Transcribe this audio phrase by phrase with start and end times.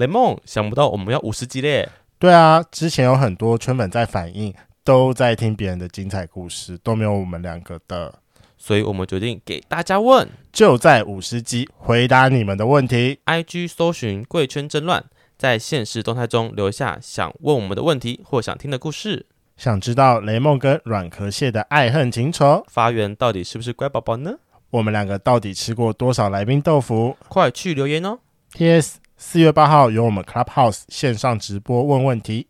[0.00, 1.86] 雷梦，想不到我们要五十集嘞！
[2.18, 8.14] 对啊，之前有很多圈粉在反映，都在听别人的精彩故事，都没有我们两个的，
[8.56, 13.18] 所以我们决定给大家问，就在五十集回答你们的问题。
[13.26, 15.04] IG 搜寻贵圈真乱，
[15.36, 19.26] 在现实动态中留下想问我们的问题或想听的故事。
[19.58, 24.32] 想知道雷梦跟软壳蟹的爱恨情仇，发源到底是不是乖宝宝呢？
[24.70, 27.18] 我们两个到底吃过多少来宾豆腐？
[27.28, 28.20] 快去留言哦
[28.54, 28.98] ！T.S.
[29.22, 32.48] 四月八号由我们 Clubhouse 线上直播问问题。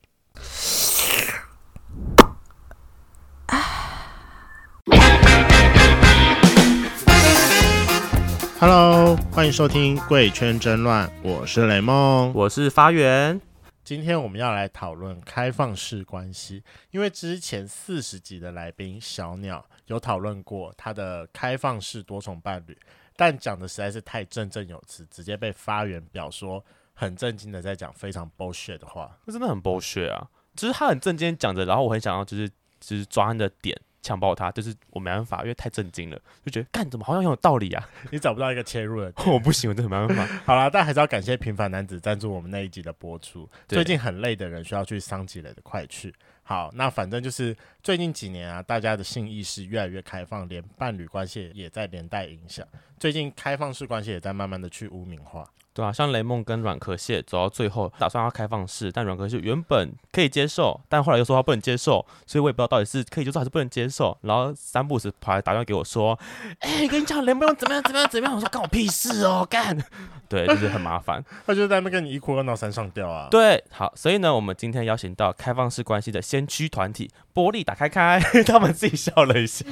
[8.61, 13.41] Hello，欢迎收听《贵圈争乱》，我是雷梦，我是发源。
[13.83, 22.79] 今天我们要来讨论开放式关系，因为之前四十集的来宾小鸟有讨论过他的开放式多重伴侣，
[23.21, 30.27] 但讲的实在是太振振有词，直接被发源表说很震惊的在讲非常 bullshit 的话，那真的很 bullshit 啊！
[30.57, 32.49] 就是他很震惊讲着，然后我很想要就是
[32.81, 33.79] 就是抓他的点。
[34.03, 37.87] 强暴他，就是我没办法，因为太震惊了，就觉得干怎么好像很有道理啊！
[38.11, 40.27] 你找不到一个切入的， 我不行，我真的没办法。
[40.47, 43.47] 好啦，但还是要感谢平凡男子赞助我们那一集的播出。
[43.69, 46.15] 最近很累的人需要去桑吉磊的快去。
[46.43, 52.67] 好，那反正就是最近几年啊，大家的性意识越来越开放，连伴侣关系也在连带影响。
[52.99, 55.45] 最近开放式关系也在慢慢的去污名化。
[55.73, 64.19] 对啊，像雷梦跟软壳蟹走到最后，打算要开放式，但软壳蟹原本可以接受，但后来又说他不能接受，所以我也不知道到底是可以接受还是不能接受。
[64.23, 66.19] 然后三步时跑来打电话给我说
[66.59, 69.79] ：“哎、欸，跟你讲，雷梦怎么样怎么样怎么样？”我说：“干我屁事哦，干。”
[70.29, 71.25] 对，就是很麻烦。
[71.47, 73.29] 他就在那边跟你一哭二闹三上吊啊。
[73.31, 79.65] 对，好，所以呢，我们今天邀请到开放式关系的先驱团体玻璃打开开， 他们自己笑了一下。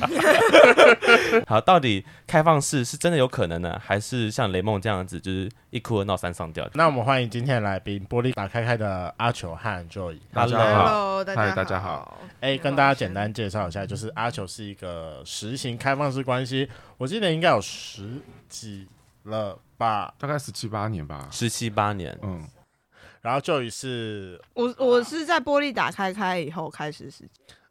[1.46, 6.68] 好，到底开放式是真的有可能呢，还是像雷梦这样子，就是一哭二闹三上吊？
[6.74, 10.18] 那我们欢迎今天的来宾，玻璃打开开的阿球和 Joy。
[10.32, 12.18] 大家好，嗨，大家好。
[12.40, 18.86] 哎、欸，跟大家简单介绍一下，就是阿球是一个实行开放式关系，我记得应该有十几
[19.24, 19.58] 了。
[19.78, 22.44] 吧，大概十七八年吧，十七八年，嗯，
[23.22, 27.08] 然后就于是，我我是在玻璃打开开以后开始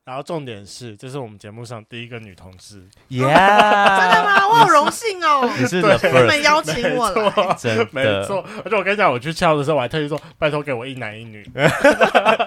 [0.07, 4.00] 然后重点是，这是我们节目上第一个女同志，耶、yeah!
[4.00, 4.47] 真的吗？
[4.47, 11.46] 我好荣幸哦，你是你们邀请我的，没错，而且我跟你讲，我去敲的时候，我还特意说，拜托给我一男一女，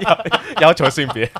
[0.00, 0.24] 要
[0.62, 1.30] 要求性别，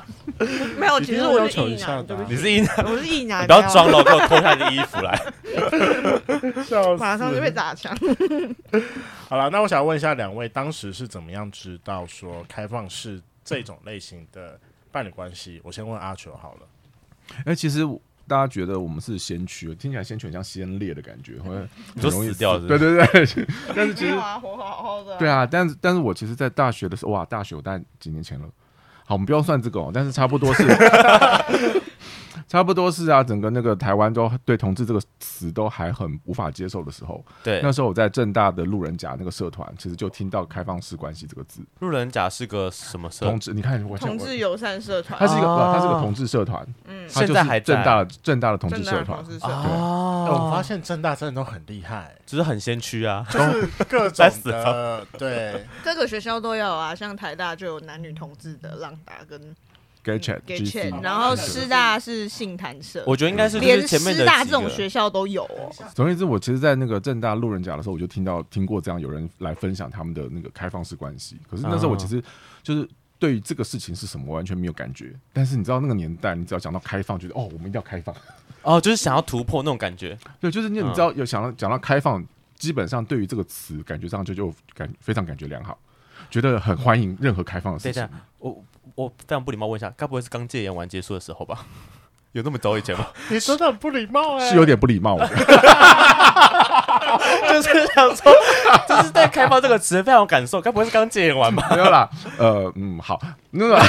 [0.77, 5.19] 没有，其实我是一男，你是一男，我是一男，你不要装了，给我脱下你的衣服来。
[6.99, 7.97] 马上就被打枪。
[9.27, 14.59] 好了，那我想问一下两位，当时是怎么样知道说开放式这种类型的
[14.91, 15.61] 伴侣关系？
[15.63, 16.59] 我先问阿球好了。
[17.39, 17.81] 哎、欸，其实
[18.27, 21.69] 大家觉得我们是先驱，听起来先驱很像先烈的感觉，会很
[22.09, 22.59] 容易死掉。
[22.59, 25.17] 对对对， 但是其实活好好的。
[25.17, 28.47] 对啊，但是但是我其实，在大学的时候，哇，大学我大概几年前了。
[29.05, 30.63] 好，我们不要算这个哦，但是差不多是。
[32.47, 41.61] 差不多是啊，整个那个台湾都对同志这个词都还很无法接受的时候，对，那时候我在正大的路人甲那个社团，其实就听到开放式关系这个字。
[41.79, 43.25] 路人甲是个什么社？
[43.25, 59.55] 同志，你看我同志友善社团，它是一个，它是个同志社团，嗯，它就是正大正大的同志社团哦、欸，我发现正大真的都很厉害，只是很先驱啊，就是各种的， 对，各个学校都有啊，像台大就有男女同志的浪达跟。
[60.03, 65.69] Gay chat, Gay chat 然后师大是性谈社，我觉得应该是连师大这种学校都有哦。
[65.93, 71.37] 总而言之，我其实，在那个正大路人甲的时候，我就听到听过这样有人来分享他们的那个开放式关系。
[71.49, 72.23] 可是那时候我其实
[72.63, 72.87] 就是
[73.19, 75.13] 对于这个事情是什么完全没有感觉。
[75.31, 78.15] 但是你知道那个年代，你只要讲到开放，觉得哦，我们一定要开放
[78.63, 80.17] 哦，就是想要突破那种感觉。
[80.39, 82.23] 对，就是你你知道有想到讲到开放，
[82.55, 85.77] 基本上对于这个词感觉上就就感非常感觉良好，
[86.31, 88.09] 觉得很欢迎任何开放的事情。
[88.39, 88.63] 我。
[88.95, 91.59] 我非常不礼貌问一下，该不会是刚戒严完结束的时候吧？
[92.33, 93.07] 有那么早以前吗？
[93.31, 95.17] 你说的很不礼貌哎、欸，是有点不礼貌。
[97.49, 98.33] 就是想说，
[98.87, 101.65] 就是在开放这个词非常有感受，该不会是刚戒严完吧？
[101.71, 103.19] 没有啦，呃，嗯，好，
[103.51, 103.79] 那个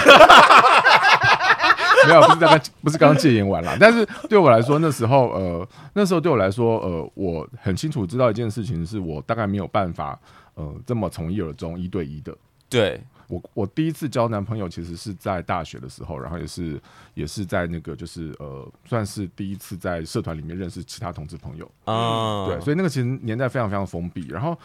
[2.08, 3.76] 没有，不是刚刚不是刚刚戒烟完了。
[3.78, 10.18] 但是对我来说，那时候呃，那时候对我来说，呃，我很清楚知道一件事情，是我大概没有办法
[10.54, 12.36] 呃这么从一而终一对一的。
[12.68, 13.00] 对。
[13.28, 16.78] 我我第一次交男朋友其实是在大学的时候，然后也是
[17.14, 24.26] 也是在那个就是呃，算是第一次在社团里面认识其他同志朋友啊，对，所以那个其实年代非常非常封闭。
[24.28, 24.58] 然后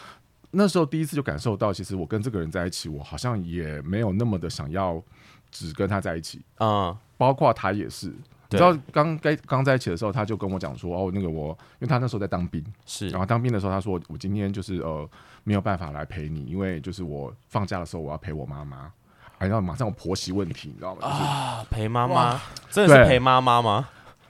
[0.51, 5.01] 那时候第一次就感受到，其实我跟这个人在一起，我好像也没有那么的想要
[5.51, 6.41] 只跟他在一起。
[6.57, 8.13] 啊，包括他也是。
[8.49, 15.05] 你知道刚该刚在一起的时候，他就跟我讲说，哦，那个我，因为他那时候在当兵，是，然后当兵的时候，他说我今天就是呃
[15.43, 18.89] 没有办法来陪你，因为就是我放假的时候我要陪我妈妈，
[19.37, 21.01] 然后马上有婆媳问题，你知道吗？
[21.01, 22.39] 就是、啊，陪妈妈，
[22.69, 23.89] 真的是陪妈妈吗？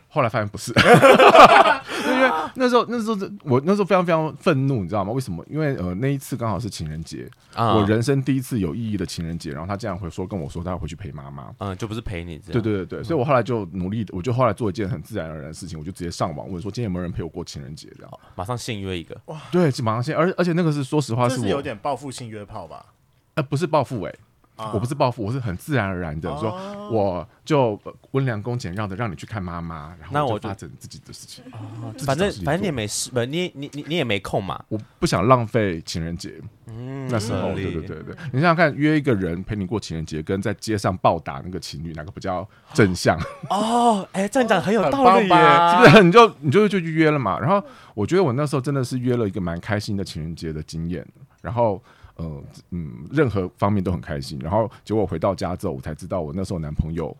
[0.10, 0.72] 后来发现不是，
[2.08, 5.12] 因为那时候那时候我那时候非常非常愤怒，你知道吗？
[5.12, 5.46] 为什么？
[5.50, 22.86] 因为呃那一次刚好是情人节，啊、我人生第一次有意义的情人节，然后他这样会说跟我说他要回去陪妈妈，嗯，就不是陪你，对对对对，所以我后来就努力，我就后来做一件很自然而然的事情，我就直接上网问说今天有没有人陪我过情人节，这样马上现约一个，哇，对，马上现，而而且那个是说实话是我是有点报复性约炮吧？
[23.36, 24.16] 呃，不是报复哎。
[24.74, 26.52] 我不是报复，我是很自然而然的说，
[26.92, 27.80] 我就
[28.12, 31.44] 温良恭俭让的让你去看妈妈，然后我就发展自己的事情。
[32.00, 34.60] 反正反正你也没事，不，你你你你也没空嘛。
[34.70, 43.16] 我不想浪费情人节，嗯，那时候对对对对，你想想看，约一个人陪你过情人节，跟在街上暴打那个情侣，哪个比较正向？
[43.52, 46.04] 哦，哎，这样讲很有道理耶，是不是？
[46.06, 47.40] 你就你就就去约了嘛。
[47.40, 47.64] 然后
[47.94, 51.06] 我觉得我那时候真的是约了一个蛮开心的情人节的经验，
[51.42, 51.82] 然后。
[52.18, 54.38] 呃嗯，任何方面都很开心。
[54.42, 57.16] 然后结果回到家之后，我才知道我那时候男朋友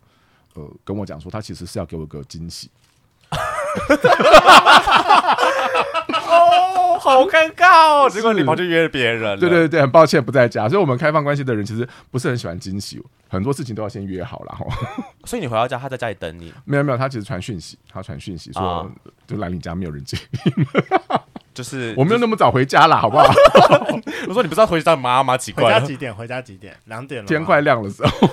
[0.54, 2.70] 呃跟我讲说，他其实是要给我一个惊喜。
[6.30, 8.08] 哦，好尴尬哦！
[8.10, 9.38] 结果你跑去约别人。
[9.38, 10.68] 对对对，很抱歉不在家。
[10.68, 14.64] 所以，我们开放关系的人其实不是很喜欢惊喜，很多事情都要先约好了哈。
[15.24, 16.52] 所以你回到家，他在家里等你？
[16.64, 18.86] 没有没有，他其实传讯息，他传讯息说，啊、
[19.26, 20.16] 就来你家没有人接。
[21.58, 23.24] 就是我没有那么早回家啦，好不好？
[24.28, 25.24] 我说你不知道回家妈？
[25.24, 26.14] 妈奇怪，回家几点？
[26.14, 26.72] 回家几点？
[26.84, 28.28] 两点了，天快亮的时候。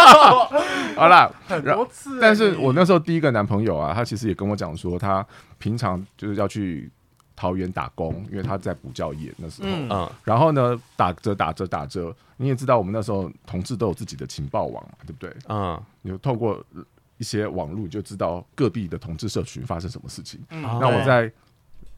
[0.96, 2.18] 好啦，很多次。
[2.18, 5.22] 但是我那时候第一个男朋友啊，他其实也跟我讲说，他
[5.58, 6.90] 平常就是要去
[7.36, 9.68] 桃园打工，因为他在补教业那时候。
[9.70, 10.10] 嗯。
[10.24, 15.30] 然后呢，打着打着打着，你也知道，我们那时候同志都有自己的情报网嘛，对不对？
[15.50, 15.78] 嗯。
[16.00, 16.58] 你就透过
[17.18, 20.40] 一些网络，就知道各地的同志社群发生什么事情。
[20.48, 20.62] 嗯。
[20.80, 21.30] 那我在。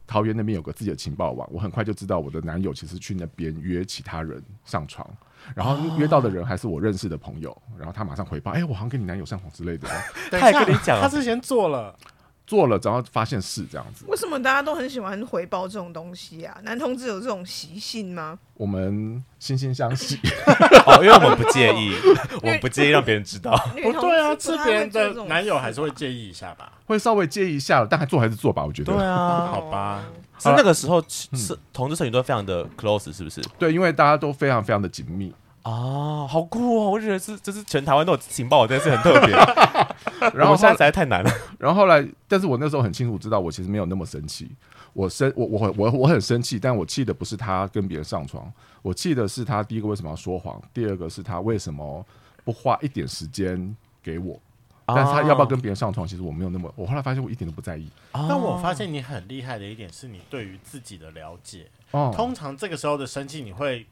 [0.06, 5.09] 桃园那边有个自己的情报网，我很快就知道我的男友其实去那边约其他人上床，
[5.55, 9.89] 然后约到的人还是我认识的朋友，然后他马上回报，哎、欸，我好像跟你男友上床之类的。
[10.31, 11.97] 他也跟你讲，他之前做了。
[12.46, 14.05] 做了，然后发现是这样子。
[14.08, 16.56] 为什么大家都很喜欢回报这种东西啊？
[16.62, 18.38] 男同志有这种习性吗？
[18.55, 20.19] 我们惺惺相惜，
[20.87, 21.94] 哦，因为我们不介意，
[22.43, 23.56] 我们不介意让别人知道。
[23.82, 26.73] 不对啊，是别人的男友还是会介意一下吧？
[26.87, 28.64] 会稍微介意一下，但还做还是做吧？
[28.64, 28.93] 我觉得。
[28.93, 30.05] 对啊，好吧。
[30.38, 33.41] 是那个时候是同志社群都非常的 close，是不是？
[33.58, 35.32] 对，因为大家都非常非常的紧密。
[35.64, 36.90] 啊，好酷哦！
[36.90, 39.34] 我觉得是，就是全台湾都有情报，真的是很特别。
[40.38, 41.31] 然后现在实在太难了。
[41.58, 44.50] 然后后来，但是我那时候很清楚知道，我其实没有那么生气。
[44.93, 48.52] 我生我我我我很生气，但我气的不是他跟别人上床，
[48.82, 52.05] 我气的是他第一个为什么要说谎，第二个是他为什么
[52.44, 54.38] 不花一点时间给我。
[54.87, 56.70] 但是他要不要跟别人上床，其实我没有那么。
[56.76, 57.88] 我后来发现我一点都不在意。
[58.12, 61.67] 但我发现你很厉害的一点是你对于自己的了解。
[61.93, 62.12] 哦。
[62.14, 63.87] 通常这个时候的生气，你会。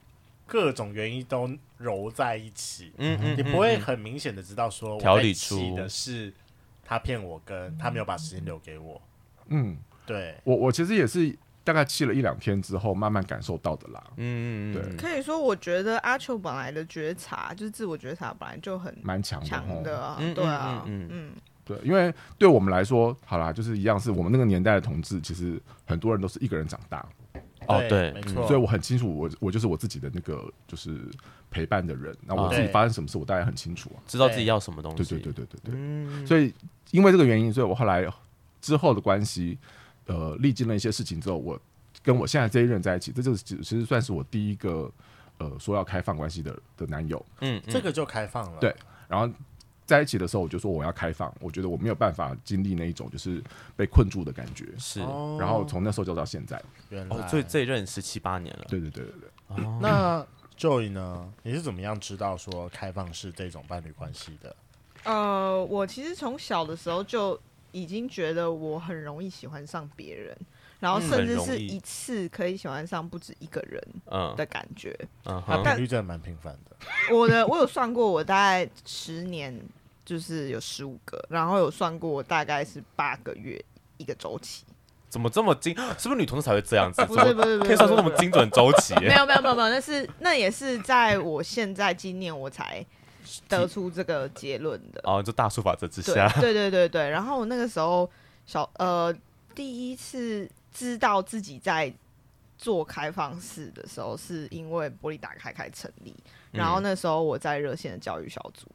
[0.53, 6.31] 各种原因都揉在一起，嗯嗯，你不会很明显的知道说，我在气的是
[6.85, 9.01] 他骗我，跟他没有把时间留给我。
[9.47, 11.35] 嗯，对，我我其实也是
[11.65, 14.05] 大概气了一两天之后，慢慢感受到的啦。
[14.19, 14.97] 嗯嗯对。
[14.97, 20.19] 可以说，我觉得阿秋本来的觉察，就是自我觉察，本来就很蛮强强的啊。
[20.35, 21.33] 对啊，嗯嗯，
[21.65, 27.09] 对，因为对我们来说，好啦，就是一样，是我们那个年代的同志，其实很多人都是一个人长大。
[27.69, 31.01] 哦，对，没错，所以我很清楚，我我就是我自己的那个就是
[31.51, 32.17] 陪伴的人。
[32.27, 35.05] 那我自己发生什么事，我大概很清楚啊，知道自己要什么东西。
[35.05, 36.27] 对对对对对对。
[36.27, 36.53] 所以
[36.91, 38.07] 因为这个原因，所以我后来
[38.61, 39.59] 之后的关系，
[40.07, 41.61] 呃，历经了一些事情之后，我
[42.03, 44.91] 跟我现在这一任在一起，这就是其实算是我第一个
[45.39, 47.25] 呃说要开放关系的的男友。
[47.41, 48.59] 嗯，这个就开放了。
[48.61, 48.75] 对，
[49.09, 49.33] 然后。
[49.85, 53.43] 在一起的时候，我就说我要开放，我觉得我没有办法经历那一种就是
[53.77, 54.67] 被困住的感觉。
[54.79, 55.01] 是，
[55.39, 56.63] 然后从那时候就到现在，
[57.11, 58.65] 哦，所以这一任十七八年了。
[58.69, 59.65] 对对对对对。
[59.65, 61.33] 哦、那 Joy 呢？
[61.43, 64.57] 你是怎么样知道说开放式这种伴侣关系的？
[65.05, 67.39] 呃，我其实从小的时候就
[67.73, 70.37] 已经觉得我很容易喜欢上别人。
[70.83, 73.81] 然后甚至是一次可以喜欢上不止一个人
[74.37, 74.93] 的感觉，
[75.25, 76.77] 嗯，频率真的蛮频繁的。
[77.15, 79.57] 我的我有算过，我大概十年
[80.05, 83.65] 就是有十五个，然后有算过我大概是八个月
[83.97, 84.65] 一个周期。
[85.09, 85.73] 怎么这么精？
[85.97, 87.01] 是不是女同志才会这样子？
[87.07, 88.93] 不是不是，可以算出那么精准周期？
[88.99, 92.85] 没有没有没有没有，那是那也是在我现在今年我才
[93.49, 95.01] 得出这个结论的。
[95.05, 96.29] 哦，就大数法则之下。
[96.43, 98.11] 对对对对，然后我那个时候
[98.47, 99.15] 小呃
[99.55, 100.51] 第一次。
[100.73, 101.93] 知道自己在
[102.59, 106.15] 做开放式的时候，是因为玻璃打开开成立，
[106.51, 108.67] 然后那时候我在热线的教育小组，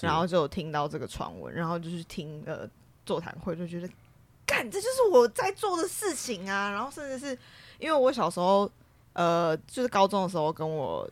[0.00, 2.68] 然后就有听到这个传闻，然后就去听呃
[3.04, 3.88] 座谈会，就觉得，
[4.44, 6.70] 干，这就是我在做的事情啊。
[6.70, 7.38] 然后甚至是
[7.78, 8.68] 因为我小时候，
[9.12, 11.08] 呃，就是高中的时候跟我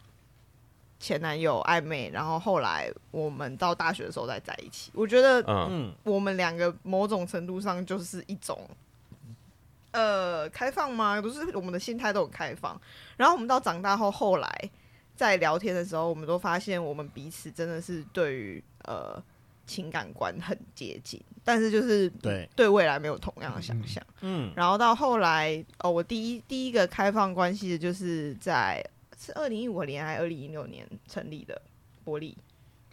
[0.98, 4.90] 前男友暧昧，然后后来我们到大学的时候再在一起。
[4.94, 8.68] 我觉得，嗯，我们两个某种程度上就是一种，
[9.94, 11.20] 呃，开放吗？
[11.22, 12.78] 不是，我们的心态都很开放。
[13.16, 14.70] 然后我们到长大后，后来
[15.16, 19.22] 在聊天的时候，我们都发现我们彼此真的是对于呃
[19.66, 24.04] 情感观很接近，但是就是对对未来没有同样的想象。
[24.20, 28.84] 嗯，然后到后来，哦，我第一第一个开放关系的就是在。
[29.16, 31.62] 是二零一五年还是二零一六年成立的
[32.04, 32.36] 波莉？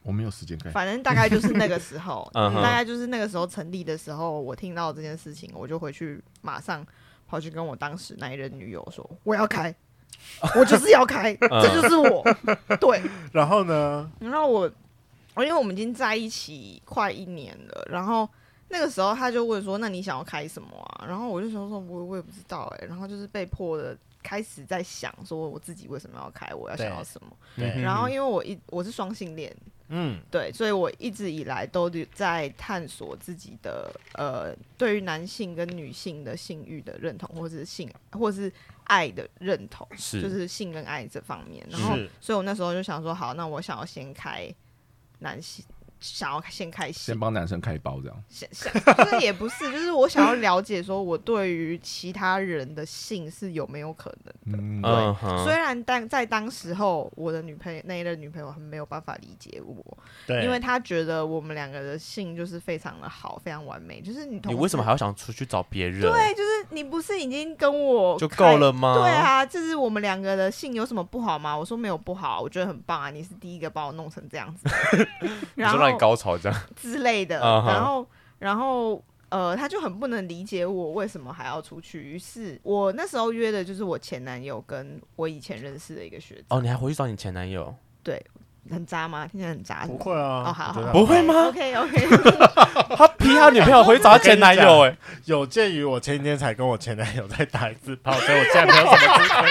[0.03, 6.85] 我没有时间看，反正大概就是那个时候， 嗯、大概就是那个时候成立的时候，我听到这件事情，我就回去马上
[7.27, 9.73] 跑去跟我当时那一任女友说：“我要开，
[10.57, 12.23] 我就是要开，这就是我。
[12.81, 13.01] ”对。
[13.31, 14.11] 然后呢？
[14.19, 14.67] 然后我，
[15.37, 18.27] 因为我们已经在一起快一年了，然后
[18.69, 23.95] 那个时候他就问说：“那你想要开什么啊？”然后我就想说：“我我也不知道哎。”然后就是被迫的。
[24.23, 27.35] 开始在想说我自己为什么要开，我要想要什么。
[27.55, 29.51] 然后因为我一我是双性恋，
[29.93, 38.51] 嗯，对，所以我一直以来都在探索自己的呃，对于男性跟女性的性欲的认同，或是性或是
[38.85, 41.65] 爱的认同，是就是性跟爱这方面。
[41.69, 44.49] 然后，所以我那时候就想说，好，那我想要先开
[45.19, 45.65] 男性。
[46.01, 48.73] 想要先开心，先帮男生开包这样，想想，
[49.11, 54.57] 这也不是，就是我想要了解，说我对于其他人的性是有没有可能的。
[54.83, 55.15] 嗯、
[55.45, 64.01] 虽然当在当时候，我的女朋友那一任女朋友很没有办法理解我，对，因为她觉得我们两个的性就是非常的好，非常完美。
[64.01, 66.01] 就是你，你为什么还要想出去找别人？
[66.01, 68.95] 对，就是你不是已经跟我就够了吗？
[68.97, 71.55] 对啊，就是我们两个的性有什么不好吗？
[71.55, 73.11] 我说没有不好，我觉得很棒啊。
[73.11, 74.67] 你是第一个把我弄成这样子，
[75.53, 75.90] 然后。
[75.97, 78.07] 高潮这样之类的，然后，
[78.39, 82.01] 然后，呃，他就很不能理解我为什么还要出去。
[82.01, 86.57] 于是我那时候约的就是我前男友跟我以前认识的一个学长。
[86.57, 87.73] 哦，你还回去找你前男友？
[88.03, 88.23] 对，
[88.69, 89.27] 很渣吗？
[89.27, 89.85] 听起来很渣。
[89.85, 90.43] 不会啊。
[90.47, 92.07] 哦，好，好，不会吗？OK OK。
[92.95, 99.41] 他逼他女朋友回去找他前男友，哎，有鉴于我前几天才跟我前男友在打一次炮，所以我现在没有什么资格。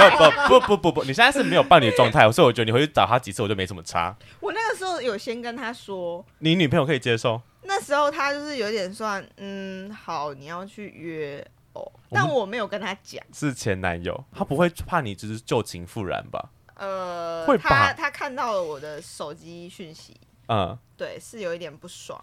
[0.00, 4.14] 不不不不不不，你现在是没有伴侣状态，所以我觉得你回去找他几次，我就没什么差。
[4.40, 7.40] 我那个时候有先跟他说，你女朋友可以接受。
[7.62, 13.22] 那时候他就是有点算，嗯，好，你要去约哦，但我没有跟他讲。
[13.32, 16.48] 是前男友，他不会怕你就是旧情复燃吧？
[16.80, 17.46] 呃。
[17.58, 20.16] 他他看到了我的手机讯息。
[20.52, 22.20] 嗯，对，是有一点不爽，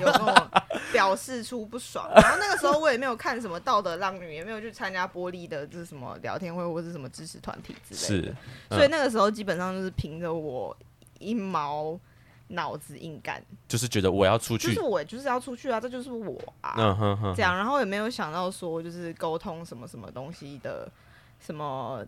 [0.00, 0.50] 有跟我
[0.90, 2.10] 表示出不爽。
[2.14, 8.28] 然后那个时候我也没有看什么道德浪女，也没有去参加玻璃的，就是什么聊天会或者什么支持团体之类的。
[8.28, 8.36] 是，
[8.70, 10.74] 嗯、所以那个时候基本上就是凭着我
[11.18, 12.00] 一毛
[12.48, 17.54] 脑子硬干，就是觉得我要出去，就是我就是要出去啊，这就是我啊，嗯、哼哼哼这样。
[17.54, 20.90] 然后也没有想到说就是沟通什么什么东西的
[21.38, 22.02] 什么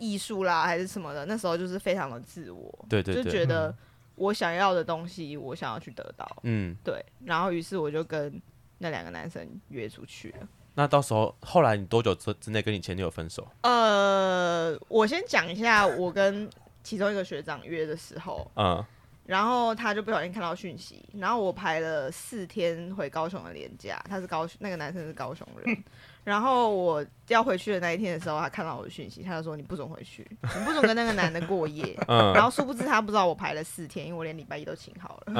[0.00, 1.24] 艺术啦，还是什么的。
[1.26, 3.68] 那时候就是非常的自我，对对对，就觉得。
[3.68, 3.74] 嗯
[4.16, 6.30] 我想要的东西，我想要去得到。
[6.42, 7.02] 嗯，对。
[7.24, 8.38] 然后，于是我就跟
[8.76, 10.46] 那两个男生约出去了。
[10.74, 13.48] 那到时候，后来你多久之之内跟你前女友分手？
[13.62, 16.50] 呃，我先讲一下我跟
[16.82, 18.50] 其中一个学长约的时候。
[18.56, 18.84] 嗯。
[19.24, 25.84] 然后他就不小心看到讯息，然后我排了四天回高雄的连假，他是高雄，那个男生是高雄人。
[26.24, 31.96] 然后我要回去的那一天的时候，他看到我的讯息，他就说：“你不准回去， 你不准跟那个男的过夜。
[32.08, 32.32] ”嗯。
[32.34, 35.32] 然后殊不知他不知道我排了四天，因为我连礼拜一都请好了。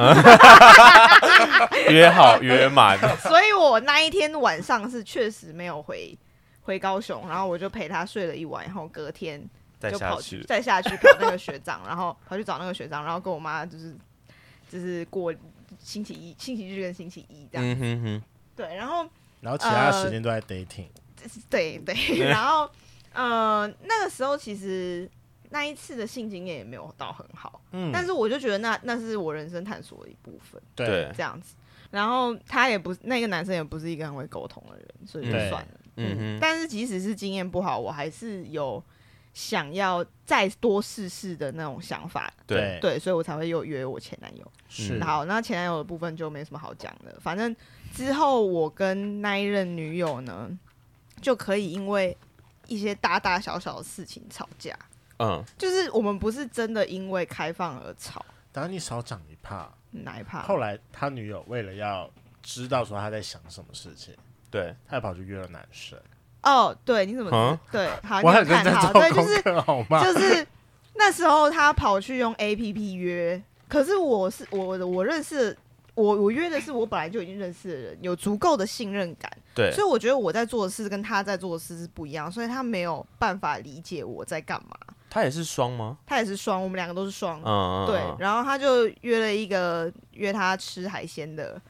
[1.90, 2.99] 约好约满。
[3.18, 6.16] 所以我那一天晚上是确实没有回
[6.62, 9.42] 回高雄，然后我就陪他睡了一晚，然后隔天。
[9.90, 13.96] 就跑去再下去找那个学长，然后跑去找那个学长，然后跟我妈就是
[14.70, 15.32] 就是过
[15.78, 17.66] 星期一、星期日跟星期一这样。
[17.66, 18.22] 嗯哼哼。
[18.54, 19.08] 对，然后
[19.40, 20.88] 然后其他时间都在 dating。
[21.49, 21.94] 对对，
[22.28, 22.70] 然后
[23.12, 25.11] 呃那个时候其实
[25.50, 31.54] 那一次的性经验也没有到很好，嗯，但是我就觉得那那是我人生探索的一部分，对，这样子。
[31.90, 35.68] 然后他也不那个男生也不是一个很会沟通的人，所以就算了。
[35.97, 36.38] 嗯哼。
[36.40, 38.82] 但是即使是经验不好，我还是有。
[39.32, 44.52] 想要再多试试的那种想法，对对，所以我才会又约我前男友。
[44.68, 47.16] 是好，那前男友的部分就没什么好讲的。
[47.20, 47.54] 反正
[47.94, 50.50] 之后我跟那一任女友呢，
[51.20, 52.16] 就可以因为
[52.66, 54.76] 一些大大小小的事情吵架。
[55.18, 58.25] 嗯，就是我们不是真的因为开放而吵。
[58.52, 60.42] 当然你少讲一怕，哪一怕？
[60.42, 62.11] 后来他女友为了要
[62.42, 64.14] 知道说他在想什么事情，
[64.50, 65.99] 对，他还跑去约了男生。
[66.42, 67.87] 哦，对，你怎么、嗯、对？
[68.02, 70.47] 好，你看好，对，就是就是
[70.97, 75.56] 那时候他跑去用 A P P 约，可是我是我我认识
[76.00, 79.30] 我我我约的是我本来就已经认识的人，有足够的信任感。
[79.54, 84.76] 对，所以我觉得我在做的事跟他在做的事是不一样，所以他没有办法理解我在干嘛。
[85.11, 85.99] 他也是双吗？
[86.07, 87.42] 他也是双，我们两个都是双。
[87.45, 88.00] 嗯，对。
[88.19, 91.61] 然后他就约了一个约他吃海鲜的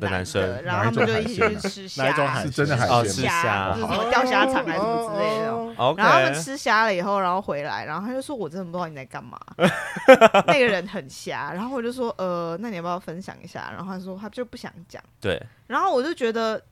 [0.00, 2.50] 的男生，然后他们就一起去吃虾， 哪一种海鲜？
[2.50, 5.52] 是真的海鲜，吃虾，就是什么钓虾场还是什么之类的。
[5.76, 9.38] 哦、然后他们吃虾了以后，然后回来，然后他就说：“我真的不知道你在干嘛。
[10.46, 15.42] ”那个人很瞎，然后我就说：“呃，那你要不要分享一下？”然后他说：“他就不想讲。”对。
[15.66, 16.62] 然后我就觉得。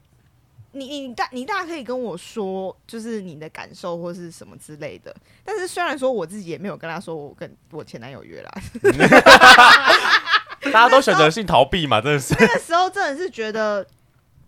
[0.73, 5.13] 你你大你大可以跟我说，就是你的感受或是什么之类的。
[5.45, 8.51] 但是虽然说我自己也没有跟他说我跟我前男友约了，
[10.73, 12.35] 大家都选择性逃避嘛，真的是。
[12.39, 13.87] 那个时候真的是觉得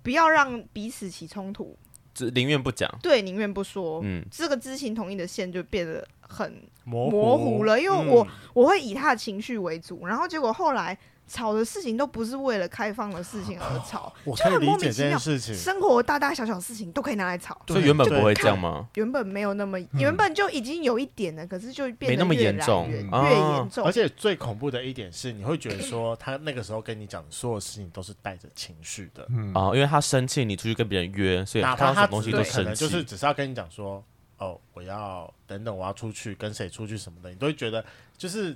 [0.03, 1.77] 不要让彼此起冲突，
[2.13, 4.01] 只宁愿不讲，对，宁愿不说。
[4.05, 10.99] 嗯，这个知情同意的线就变得很模糊了，因为我、嗯、我会以他的情绪为主，然后结果后来。
[11.33, 15.55] 吵的事情都不是为了开放的事情而 吵，我可以理解这件事情。
[15.55, 18.87] 生活大大小小事情都可以拿来吵，所以原本不会这样吗？
[18.97, 23.83] 原本没有那么，原本就已经有一点了，可是就变得没那么严重，越严重。
[23.85, 29.23] 而且最恐怖的一点是，你会觉得说 他那个时候跟你讲所有事情都是带着情绪的，
[29.55, 34.05] 啊，因为他生气，你出去跟别人约，所以哪怕他东西都生气，就是只是要跟你讲说，
[34.37, 37.83] 哦，我要等等，我要出去跟谁出去什么的，你都会觉得
[38.19, 38.55] 就是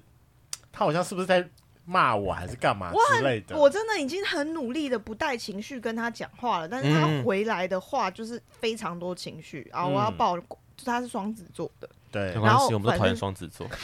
[0.70, 1.48] 他好像是不是在。
[1.86, 3.56] 骂我还是干嘛之类的？
[3.56, 9.84] 我，我真的已经很努力的不带情绪跟他讲话了，但是他回来的话就是非常多情绪啊！
[9.84, 10.44] 嗯、我要抱，就
[10.84, 13.66] 他是双子座的，对，没关系，我们都讨厌双子座。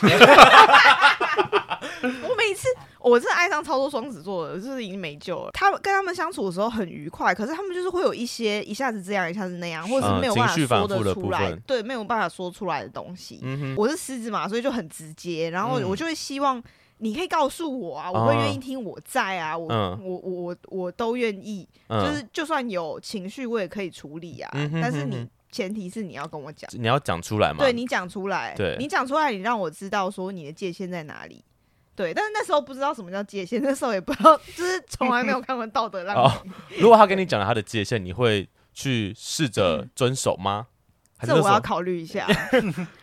[2.02, 2.66] 我每次
[2.98, 5.52] 我真的爱上超多双子座的，就是已经没救了。
[5.52, 13.38] 他们跟他们相处的时候很愉快，可是他们就是会有一些一下子这样，一下子那样，或者是没有办法说得出来，对，没有办法说出来的东西。
[13.42, 16.60] 嗯、我是狮子嘛，所以就很直接，然后我就会希望。
[17.02, 18.80] 你可以告诉我啊，我会愿意听。
[18.82, 19.66] 我在啊，我
[20.00, 24.50] 我我我都愿意，就是就算有情绪，我也可以处理啊。
[24.80, 27.58] 但是你前提是你要跟我讲，你要讲出来嘛？
[27.58, 31.44] 对，你讲出来，对，你讲出来，你让我知道说你的界限在哪里。
[31.96, 36.54] 对，但是那时候不知道什么叫界限， 那时候也不知道，就是从来没有看过道德浪漫。
[36.78, 40.68] 如果他跟你讲了他的界限，你会去试着 遵守吗？
[41.22, 42.26] 这我要考虑一下，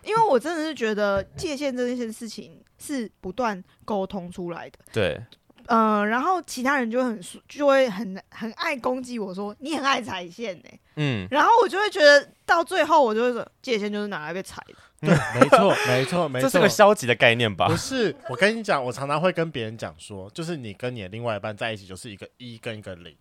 [0.03, 2.59] 因为我真的是觉得界限这件事情。
[2.81, 5.21] 是不断沟通出来的，对，
[5.65, 17.67] 呃，然后其他人就很就会很很爱攻击我说你很爱踩线呢，嗯，然后我就会觉得到最后我就会说界限就是拿来被踩的，对，没错，没错，没错， 这是个消极的概念吧？
[17.67, 23.13] 不是，我跟你讲，我常常会跟别人讲说，就是你跟你的另外一半在一起就是一个一跟一个零。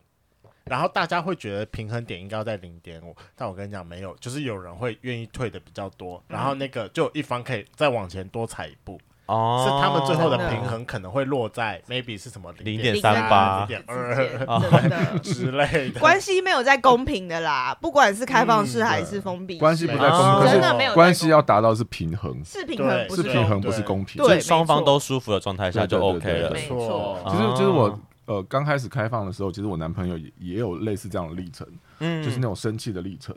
[0.68, 9.00] 然后大家会觉得平衡点应该要在零点五，但我跟你讲没有，就是有人会愿意退的比较多，然后那个就一方可以再往前多踩一步。
[9.26, 16.00] 哦，是他们最后的平衡可能会落在 maybe 是什么零点三八、零点二之类的。
[16.00, 24.24] 关系没有在公平的啦，不管是开放式还是封闭，关系不在公平，真的没有关系要达到是平衡，是平衡，是平衡，不是公平。
[24.24, 26.50] 对，双方都舒服的状态下就 OK 了。
[26.50, 31.66] 没错，其实就是我呃刚开始开放的时候，其实我男朋友也也有类似这样的历程，
[32.00, 33.34] 嗯，就是那种生气的历程。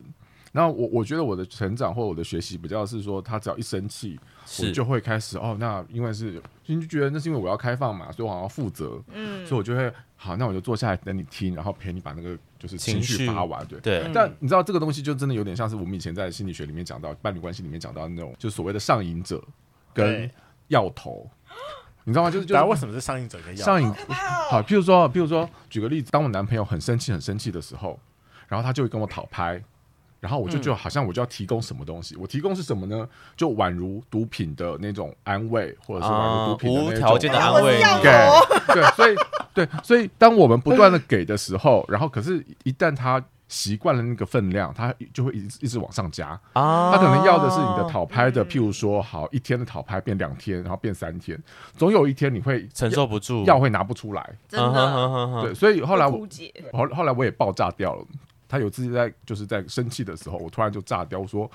[0.52, 4.20] 然后我我觉得我的成长或我的学习比较是说，他只要一生气，
[4.60, 14.12] 我就会开始哦，那因为是你，就觉得那是因为我要开放嘛，所以我好要负责，嗯，所以我就会好，那我就坐下来等你听，然后陪你把那个就是情绪发完，对对。
[14.14, 19.42] 但你知道这个东西就真的有点像是我们以前在心理学里面讲到伴侣关系里面讲到的那种，就所谓的上瘾者
[19.94, 20.30] 跟
[20.68, 21.26] 药头，
[22.04, 22.32] 你知道吗？
[22.32, 23.94] 就是就是为什么是上瘾者跟药上瘾？
[24.50, 28.00] 好，譬如说，譬如说，举个例子，当我男朋友很生气很生气的时候，
[28.48, 29.62] 然后他就会跟我讨拍。
[30.20, 33.10] 然后我就就好像我就要提供什么东西，我提供是什么呢？
[33.36, 37.82] 就宛如毒品的那种安慰，或者是宛如毒品的那种无条件的安慰。
[38.72, 39.16] 对，所以
[39.52, 43.20] 对，所以当我们不断的给的时候，然后可是，一旦他
[43.52, 46.40] 习惯了那个分量，他就会一直一直往上加。
[46.54, 51.38] 他可能要的是你的讨拍的，譬如说，好一天的讨拍变两天，然后变三天，
[51.76, 54.36] 总有一天你会承受不住，药会拿不出来。
[54.48, 56.26] 真的，对，所以后来我
[56.72, 58.06] 后后来我也爆炸掉了。
[58.48, 61.52] 他有自己在，就是在生气的时候，我突然就炸掉，我说：“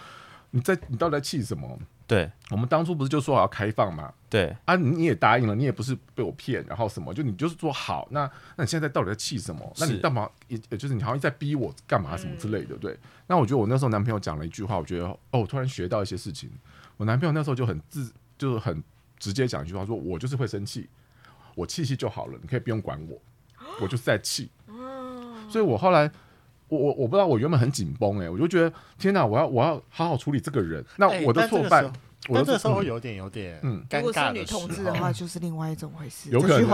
[0.52, 1.66] 你在，你到底在气什么？”
[2.06, 4.12] 对，我们当初不是就说好要开放吗？
[4.30, 9.72] 对啊，你也答应了，你也不是被我骗，然后什么，就你就是说好，那那你现在到底在气什么？
[9.78, 10.30] 那你干嘛？
[10.46, 12.96] 也也就是你好像在逼我干嘛什么之类的，对。
[13.26, 16.48] 那我觉得我那时候男朋友讲了一句话，我觉得哦，我突然学到一些事情。
[16.96, 18.80] 我男朋友那时候就很自，就是很
[19.18, 20.88] 直接讲一句话，说我就是会生气，
[21.56, 23.20] 我气气就好了，你可以不用管我，
[23.80, 24.48] 我就是在气。
[25.50, 26.08] 所以我后来。
[26.68, 30.84] 我我我不知道，我原本很紧绷哎，我就觉得天哪，我要我要好好处理这个人。
[30.96, 31.84] 那我的挫败，
[32.28, 34.02] 我这时候会有点有点嗯尴尬。
[34.02, 36.28] 如果是女同志的话，就是另外一种回事。
[36.30, 36.68] 有可能。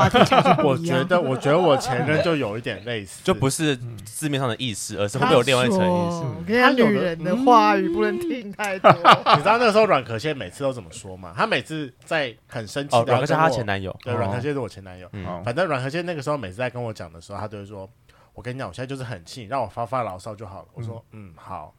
[0.65, 6.59] 我觉得，我觉得我前任就有一点类似， 就不是字面上的意思，而是会有另外一层意思。
[6.59, 8.91] 他女人的话语不能听太多。
[9.37, 11.35] 你知道那个时候阮可宪每次都怎么说吗？
[11.37, 12.97] 他每次在很生气。
[12.97, 13.95] 哦，阮可宪他前男友。
[14.03, 15.07] 对，阮可宪是我前男友。
[15.45, 17.87] 反正阮可宪那个时候每次在跟我讲的时候，他都会说。
[18.35, 20.69] 我跟你讲，我现在就是很气，让我发发牢骚就好了。
[20.73, 21.75] 我说，嗯，嗯，好。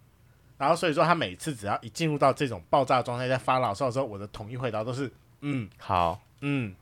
[0.58, 5.12] 然后所以说，他每次只要一进入到这种爆炸状态，在发牢骚的时候，我的统一回答都是，
[5.42, 6.74] 嗯，好，嗯，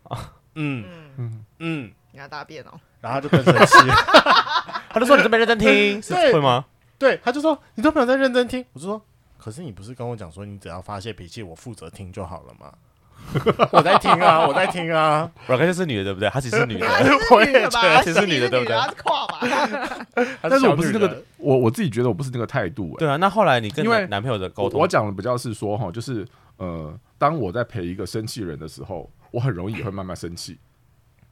[0.55, 0.85] 嗯，
[1.17, 2.79] 嗯，嗯，你要大便哦。
[2.99, 3.77] 然后他就更生气，
[4.91, 6.65] 他就说你都没认真听，是会吗？
[6.99, 8.63] 对，他就说你都没有在认真听。
[8.73, 9.01] 我就说，
[9.39, 12.71] 可是你不是跟我讲说，你只要发泄脾气，我负责听就好了吗？
[13.71, 15.29] 我在听啊， 我在听啊。
[15.47, 16.29] 阮可谢是女的，对不对？
[16.29, 16.87] 她其实是女的，
[17.31, 18.75] 我也觉得其实是女的，对不对？
[20.41, 22.95] 但是我不是那个，我我自己觉得我不是那个态度。
[22.97, 26.25] 对啊，那后来你跟男朋友的沟通，我讲的比较是说哈，就是
[26.57, 30.57] 呃，当我在陪一个生气人的时候，我很容易会慢慢生气。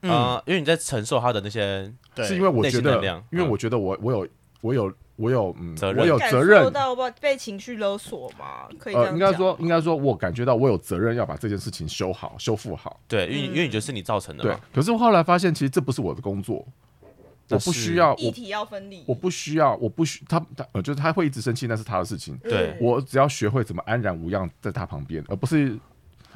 [0.02, 1.92] 嗯，因为你在承受他的那些，
[2.24, 4.28] 是因为我觉得，因为我觉得我我有
[4.62, 4.92] 我有。
[5.20, 6.64] 我有嗯，我有责任。
[6.64, 8.70] 受到被情绪勒索吗？
[8.80, 8.96] 可以。
[8.96, 12.98] 呃，应该说，应该说，我感觉到我有责任要把这件事情修好、修复好。
[13.06, 14.44] 对，因为因为你觉得是你造成的。
[14.44, 14.56] 对。
[14.74, 16.66] 可是我后来发现，其实这不是我的工作，
[17.50, 18.16] 我不需要。
[18.16, 19.04] 议题要分离。
[19.06, 22.38] 我不需要，我不需他他呃，就是他会一直生气，那是他的事情。
[22.38, 22.78] 对。
[22.80, 25.78] 我只要学会怎么安然无恙在他旁边，而不是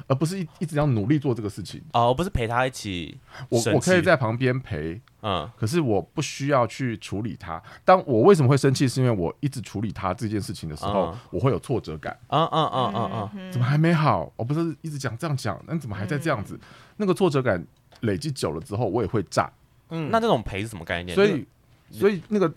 [0.06, 1.82] 而不是一一直要努力做这个事情。
[1.92, 3.18] 哦，我不是陪他一起。
[3.48, 5.00] 我我可以在旁边陪。
[5.22, 7.62] 嗯，可是我不需要去处理他。
[7.84, 12.14] 当我为什么会生气，是因为我一直处理他这件事情的时候，我会有挫折感。
[12.28, 14.30] 嗯嗯嗯嗯嗯，怎么还没好？
[14.36, 16.60] 我不是一直讲这样讲，那怎么还在这样子？
[16.98, 17.66] 那个挫折感
[18.00, 19.50] 累积久了之后，我也会炸。
[19.88, 21.14] 嗯，那这种陪是什么概念？
[21.14, 21.46] 所以，
[21.90, 22.52] 所以那个。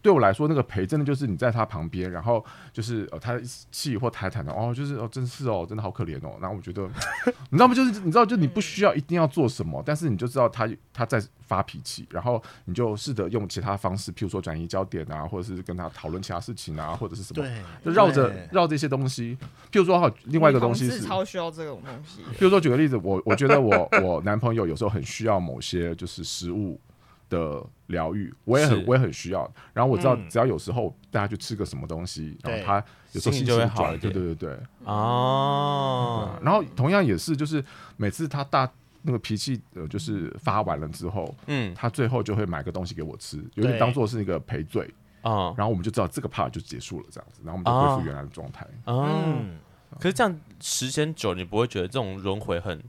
[0.00, 3.38] 对我来说，那个陪真的就是你在他旁边，然后就是呃，他
[3.70, 6.38] 气或抬谈的哦，就是哦，真是哦，真的好可怜哦。
[6.40, 6.88] 然后我觉得，
[7.50, 7.74] 你知道吗？
[7.74, 19.36] 就是你知道，就你不需要一定要做什么，但是你就知道他他在发脾气，然后你就试着用其他方式，譬如说转移焦点啊，或者是跟他讨论其他事情啊，或者是什么，对，就绕着绕这些东西。
[19.72, 22.22] 譬如说哈，另外一个东西是超需要这种东西。
[22.38, 26.80] 譬如说举个例子，我我觉得我我男朋友有时候很需要某些就是食物。
[27.28, 29.50] 的疗愈，我也很我也很需要。
[29.72, 33.96] 然后我知道，只要有时候大家去吃个什么东西，然后他有时候心情就会好。
[33.96, 34.58] 对对对对。
[34.84, 36.38] 哦。
[36.42, 37.64] 然后同样也是，就是
[37.96, 38.70] 每次他大
[39.02, 44.88] 那个脾气呃，就是发完了之后，嗯，他最后就会买个东西给我吃，有点当做是一个赔罪
[45.22, 45.54] 啊。
[45.56, 48.66] 然后我们就知道这个 part 就结束了，这样子，然后我们就恢复原来的状态。
[48.86, 49.58] 嗯。
[49.98, 52.82] 可是这样时间久，你不会觉得这种轮回很？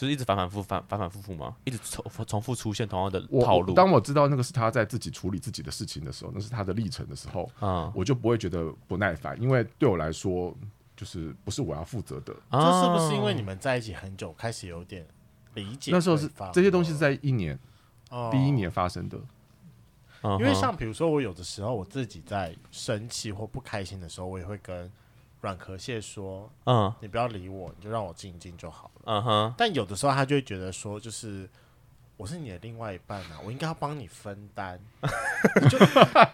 [0.00, 1.54] 就是一直反反复反反反复复吗？
[1.64, 3.74] 一直重重复出现同样的套路。
[3.74, 10.56] 当我知道那个是他在自己处理自己的事情的时候，那是他的历程的时候，嗯，我就不会觉得不耐烦，因为对我来说，
[10.96, 12.34] 就是不是我要负责的。
[12.50, 15.06] 这是不是因为你们在一起很久，开始有点
[15.52, 15.90] 理解？
[15.92, 17.58] 那时候是这些东西是在一年，
[18.30, 19.18] 第一年发生的。
[20.22, 24.90] 因为像比如说，我有的时候我自己在生气或不开心的时候，我也会跟。
[25.40, 29.02] 阮可谢说：“嗯，你不要理我，你就让我静一静就好了。
[29.06, 31.48] 嗯哼，但有的时候他就会觉得说，就是
[32.20, 34.78] 我是你的另外一半啊， 我应该要帮你分担。
[35.62, 35.78] 你就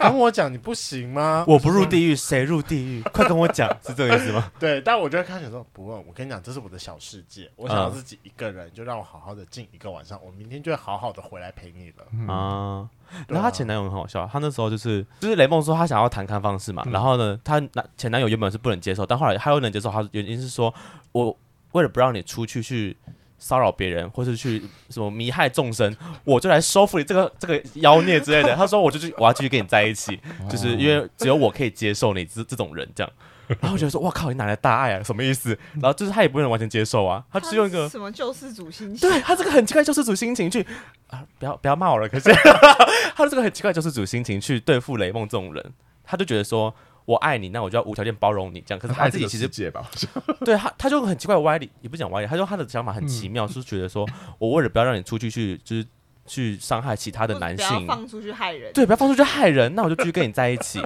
[0.01, 1.45] 跟我讲，你不行吗？
[1.49, 3.03] 我不入地狱，谁入地狱？
[3.13, 4.51] 快跟我讲，是这个意思吗？
[4.59, 4.81] 对。
[4.81, 5.97] 但我就会开始说，不问。
[6.05, 10.19] 我跟你讲，这是我的小世界，我想要自己一个人，就让我好好的静一个晚上。
[10.25, 12.35] 我明天就会好好的回来陪你了。
[12.35, 12.91] 啊。”
[13.29, 20.75] 然后她前男友很好笑，她那时候就是就是雷梦说她想要谈开放式嘛，嗯、然后呢，她男前男友原本是不能接受，但后来他又能接受，他原因是说
[21.13, 21.39] 我
[21.71, 22.97] 为了不让你出去去
[23.39, 25.95] 骚扰别人，或是去什么迷害众生，
[26.25, 28.55] 我就来收复你这个这个妖孽之类的。
[28.57, 30.19] 他说我就去我要继续跟你在一起，
[30.51, 33.13] 就是因为只有我可以接受你这这种人这样。
[33.61, 35.03] 然后我觉得说，哇靠，你哪来大爱啊？
[35.05, 35.57] 什么意思？
[35.75, 40.67] 然后就是他也不能完全接受啊，他只用一个什么救世主心情，对他这个很奇怪救世主心情去
[41.07, 42.09] 啊，不要不要骂我了。
[42.09, 42.33] 可是
[43.15, 45.73] 他的这个很奇怪救世主心情去对付雷梦这种人，
[46.05, 46.75] 他就觉得说
[47.07, 48.79] 我爱你，那我就要无条件包容你这样。
[48.79, 49.49] 可是他自己其实
[50.45, 54.07] 对他他就很奇怪歪理，也不讲歪理，他说他的想法很奇妙，嗯、是觉得说
[54.39, 55.87] 我为了不要让你出去去就是。
[56.27, 58.73] 去伤害其他的男性，不要放出去害人。
[58.73, 60.83] 对，不要放出去害人， 那我就继续跟你在一起，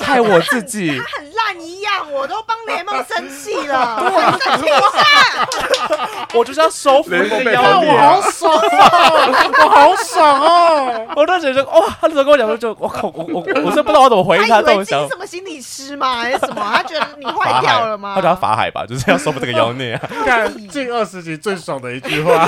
[0.00, 0.98] 害我自己。
[0.98, 4.70] 他很烂一样，我都帮雷梦生气了， 我生气一
[6.38, 11.06] 我就是要收服你的妖孽，我好爽哦，我好爽哦！
[11.16, 15.08] 我当时就哇，他那时候跟我讲说，就我靠，我我我是不知道我怎么回应他这种想法。
[15.08, 16.16] 什么心理师吗？
[16.16, 16.62] 还是什么？
[16.72, 18.14] 他觉得你坏掉了吗？
[18.14, 20.00] 他叫他法海吧，就是要收服这个妖孽。
[20.24, 22.46] 看近二十集最爽的一句话，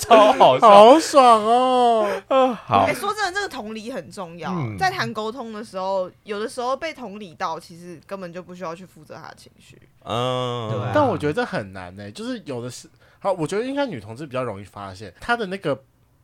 [0.00, 2.56] 超好，好爽哦！
[2.64, 2.84] 好。
[2.86, 4.52] 哎，说真的，这个同理很重要。
[4.52, 9.80] 嗯、在谈沟通的时候，有的时候被同理到，其实根本就不需要去负责他的情绪。
[10.04, 15.82] 嗯，对啊但我觉得这很难呢、欸，就是有的是好，我觉得应该女同志比较容易发现她的那个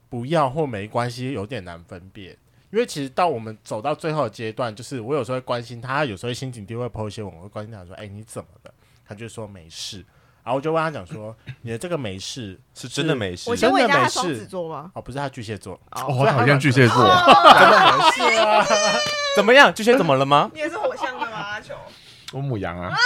[0.09, 2.37] 不要或没关系，有点难分辨。
[2.71, 8.75] 因为其实到我们走到最后的阶段，就是我有时候会关心她，有时候心情低会 po 一些，我会关心她说：“哎、欸，你怎么了？”
[9.07, 10.05] 她就说没事。
[10.45, 13.49] 然后我就问他讲说：“你的这个没事是真的没事？
[13.49, 14.91] 我先问一下，真的没他双子事座吗？
[14.95, 15.81] 哦，不是，他巨蟹座。
[15.93, 18.65] 哦，我讨厌巨蟹座，真的没事啊。
[19.35, 19.73] 怎么样？
[19.73, 20.51] 巨蟹怎么了吗？
[20.53, 21.33] 你也是火象的吗？
[21.39, 21.75] 阿球，
[22.33, 22.95] 我母羊啊。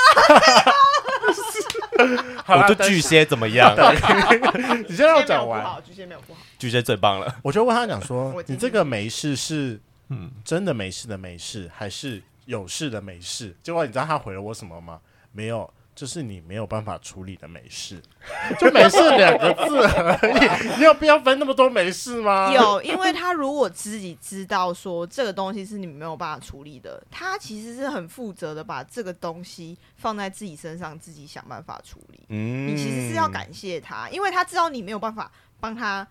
[2.49, 3.73] 我就巨蟹怎么样？
[4.89, 5.65] 你先让我讲完。
[5.87, 7.37] 巨蟹没有不好，巨蟹最棒了。
[7.43, 14.99] 我就问他讲说：“你这个没事是嗯真的没事的没事，还是有事的没事？”结果你知道他回了我什么吗？
[15.31, 15.69] 没有。
[15.99, 18.01] 就是你没有办法处理的美事，
[18.61, 22.53] 就美事两个字而已， 你有必要分那么多美事吗？
[22.55, 32.21] 有，因为他如果自己知道说这个东西是你没有办法处理的，他其实是很负责的，把这个东西放在自己身上，自己想办法处理。
[32.29, 36.07] 嗯，你其实是要感谢他，因为他知道你没有办法帮他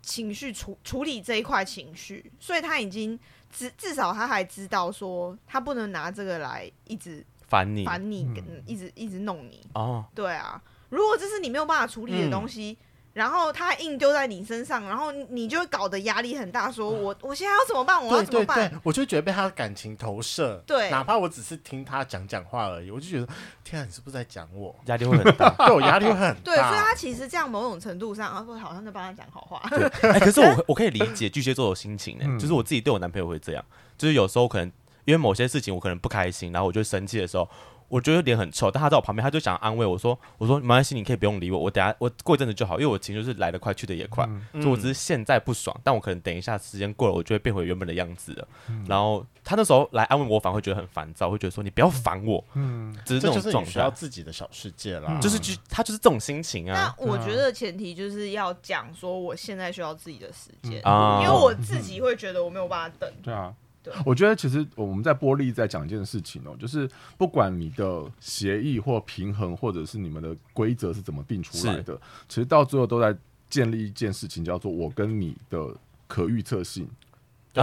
[0.00, 3.18] 情绪处处理这一块情绪，所以他已经
[3.50, 7.26] 至至少他还知道说他不能拿这个来一直。
[7.52, 9.60] 烦你，烦你，跟一直一直弄你。
[9.74, 16.72] 哦，对啊，如果这是你没有办法处理的东西，嗯、然后他硬丢在你身上，然后你就会搞得压力很大。
[16.72, 18.02] 说我我现在要怎么办？
[18.02, 18.56] 我要怎么办？
[18.56, 20.62] 对对对，我就觉得被他的感情投射。
[20.66, 23.28] 对，哪怕我只是听他讲讲话而已，我就觉得
[23.62, 24.74] 天啊，你是不是在讲我？
[24.86, 26.40] 压力会很大， 对我压力会很大。
[26.42, 29.60] 对，所以他其实这样某种程度上，啊，好像在帮他讲好话。
[30.08, 33.62] 哎、欸，可是我我可以理解巨蟹座的心情呢、欸，嗯、就是我自己对我男朋友会这样，
[33.98, 34.72] 就是有时候可能
[35.04, 37.48] 因为某些事情我可能不开心，然后我就生气的时候。
[37.88, 48.48] 我觉得脸很臭，但他在我旁边，他就想安慰我说：“我说没关系，你可以不用理我，我等下我过一阵子就好，因为我情绪是来得快去得也快，嗯、所以我只是现在不爽，但我可能等一下时间过了，我就会变回原本的样子了。
[48.70, 56.96] 嗯、然后他那时候来安慰我，反而会觉得很烦躁，会觉得说你不要烦我，嗯，只是这种状态，需要自己的小世界啦，就是就他就是这种心情啊。
[56.98, 63.12] 那我觉得前提就是要讲说我现在需要自己的时间，因为我自己会觉得我没有办法等。
[63.22, 63.52] 对啊。
[63.82, 63.92] 对。
[64.04, 73.16] 我觉得其实我们在玻璃在讲一件事情哦，就是不管你的协议或平衡，或者是你们的规则是怎么定出来的，其实到最后都在
[73.50, 75.74] 建立一件事情，叫做我跟你的
[76.06, 76.88] 可预测性。
[77.52, 77.62] 对，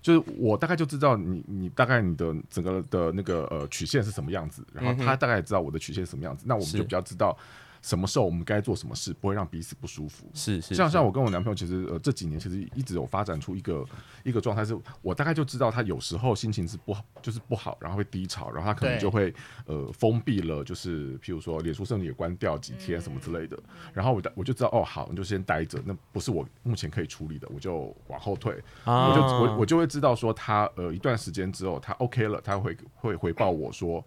[0.00, 7.36] 就是我大概就知道你你大概你的整个的那个呃曲线是什么样子，然后他大概也知道我的曲线是什么样子，嗯、那我们就比较知道。
[7.84, 10.24] 什么时候我们该做什么事，不会让彼此不舒服。
[10.32, 13.84] 是是，像像我跟我男朋友，其实呃这几年其实一直有发展出一个
[14.22, 19.34] 一个状态，是我大概就知道他有时候心情是不好，就是不好，然后会低潮，然后他可能就会
[19.66, 23.58] 呃封闭了，就是譬如说脸书甚至也关掉几天什么之类的。
[23.92, 28.54] 然后我我就知道哦好，你就先待着，那不是我目前可以处理的，我就往后退。
[28.86, 34.02] 我就我我就会知道说他呃一段时间之后他 OK 了，他会会回报我说。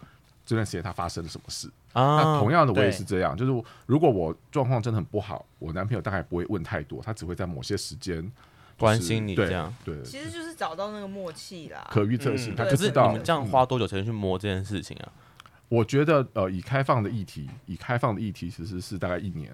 [0.47, 1.67] 这段时间他发生了什么事？
[1.91, 8.31] 啊，那同样的我也是这样，就是如果我状况真的很不好，我男朋友大概不会问太多，他只会在某些时间、就是、
[8.77, 9.73] 关心你这样。
[9.83, 13.07] 对，对其实就是找到那个默契啦，可预测性，嗯、他就知道。
[13.09, 15.11] 你们这样花多久才能去摸这件事情啊？
[15.67, 19.51] 我觉得呃，以开放的议题，以开放的议题，其实是大概一年。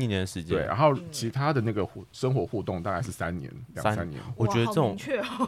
[0.00, 4.20] 一年时间，对，然后其他的那个互生活互动大概是三年，两三,年。
[4.36, 4.96] 我觉得这种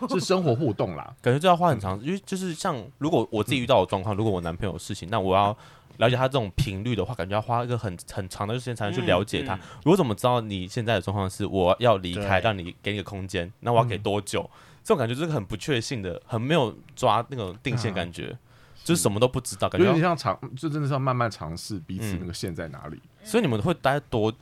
[0.08, 5.56] 是生活互动啦， 感觉就要花很长，因为就是像如果我自己遇到的状况，嗯、如果我男朋友有事情，那我要
[5.98, 9.54] 了解他这种频率的话，感觉要花一个很很长的时间才能去了解他。
[9.54, 14.42] 嗯嗯、我怎么知道你现在的状况是我要离开，让你给你个空间，那我要给多久？
[14.42, 18.38] 嗯、这种感觉就是很不确信的，很没有抓那种定线感觉，啊、
[18.84, 22.96] 就是什么都不知道，感觉有点像尝，就真的是要慢慢尝试彼此那个线在哪里。
[23.20, 24.32] 嗯、所以你们会待多？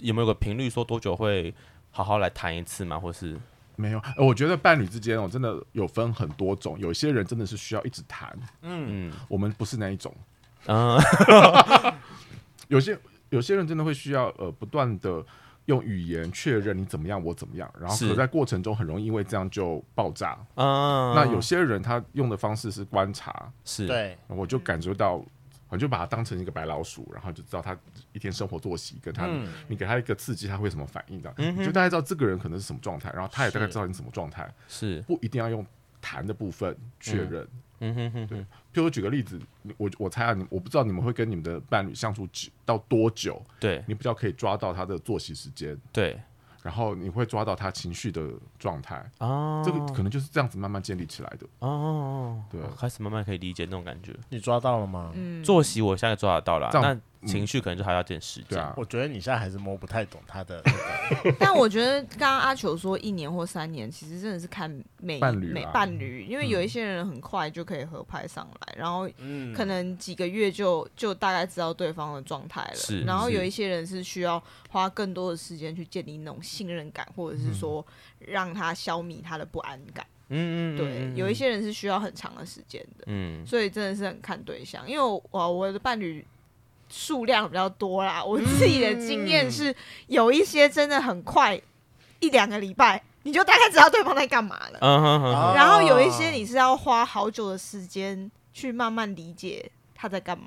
[0.00, 1.54] 有没有个频率说多久会
[1.90, 2.98] 好好来谈一次吗？
[2.98, 3.38] 或是
[3.76, 4.02] 没有？
[4.18, 6.78] 我觉得伴侣之间哦，真的有分很多种。
[6.78, 10.14] 有些人真的是需要一直谈，嗯嗯，我们不是那一种，
[10.66, 10.98] 嗯，
[12.68, 12.98] 有些
[13.30, 15.24] 有些人真的会需要呃不断的
[15.66, 20.38] 用语言确认你怎么样，我怎么样，然后可在过程中很容易因为这样就爆炸。
[20.54, 25.24] 嗯，那有些人他用的方式是观察，是对，我就感觉到。
[25.70, 27.76] 我就把它当成一个白老鼠，然后就知道他
[28.12, 31.34] 一天生活作息，跟他，嗯、你给他一个刺激，他会什么反应的？
[31.38, 34.48] 嗯、哼你就大概知道这个人可能是什么状态，然后他也大概知道你什么状态。
[34.68, 35.66] 是不一定要用
[36.04, 37.48] 谈的部分确认。
[37.80, 38.38] 嗯哼哼，对。
[38.40, 39.40] 譬如举个例子，
[39.78, 43.42] 我我猜啊，你我不知道你们会跟你们的伴侣相处几到多久？
[43.58, 45.74] 对，你比较可以抓到他的作息时间。
[45.90, 46.20] 对。
[46.62, 48.26] 然后你会抓到他情绪的
[48.58, 52.42] 状态哦，这个可能就是这样子慢慢建立起来的哦。
[52.50, 54.14] 对，开始慢慢可以理解那种感觉。
[54.30, 55.12] 你抓到了吗？
[55.14, 56.70] 嗯，作息我现在抓得到了。
[56.72, 58.72] 这样情绪可能就还要点时间。
[58.76, 60.62] 我觉得你现在还是摸不太懂他的。
[60.64, 61.36] 那个。
[61.38, 69.08] 但我觉得刚刚阿球说一年或三年，其实真的是看每伴侣每伴侣，因为有一些人很快就可以合拍上来，然后
[69.54, 72.74] 可能几个月就就大概知道对方的状态了。
[72.74, 77.84] 是，然后有一些人是需要花更多的时间去建立那种信任感，或者是说
[78.18, 80.06] 让他消弭他的不安感。
[80.28, 86.26] 嗯嗯，对，有一些人是需要很长的时间的，嗯，所以真的是很看对象，因为我我的伴侣
[86.96, 89.74] 数量比较多啦，我自己的经验是
[90.06, 91.60] 有一些真的很快，
[92.20, 100.46] 一两个礼拜你就大概知道对方在干嘛了，嗯哼哼，然后有一些你是要花好久的时间去慢慢理解他在干嘛。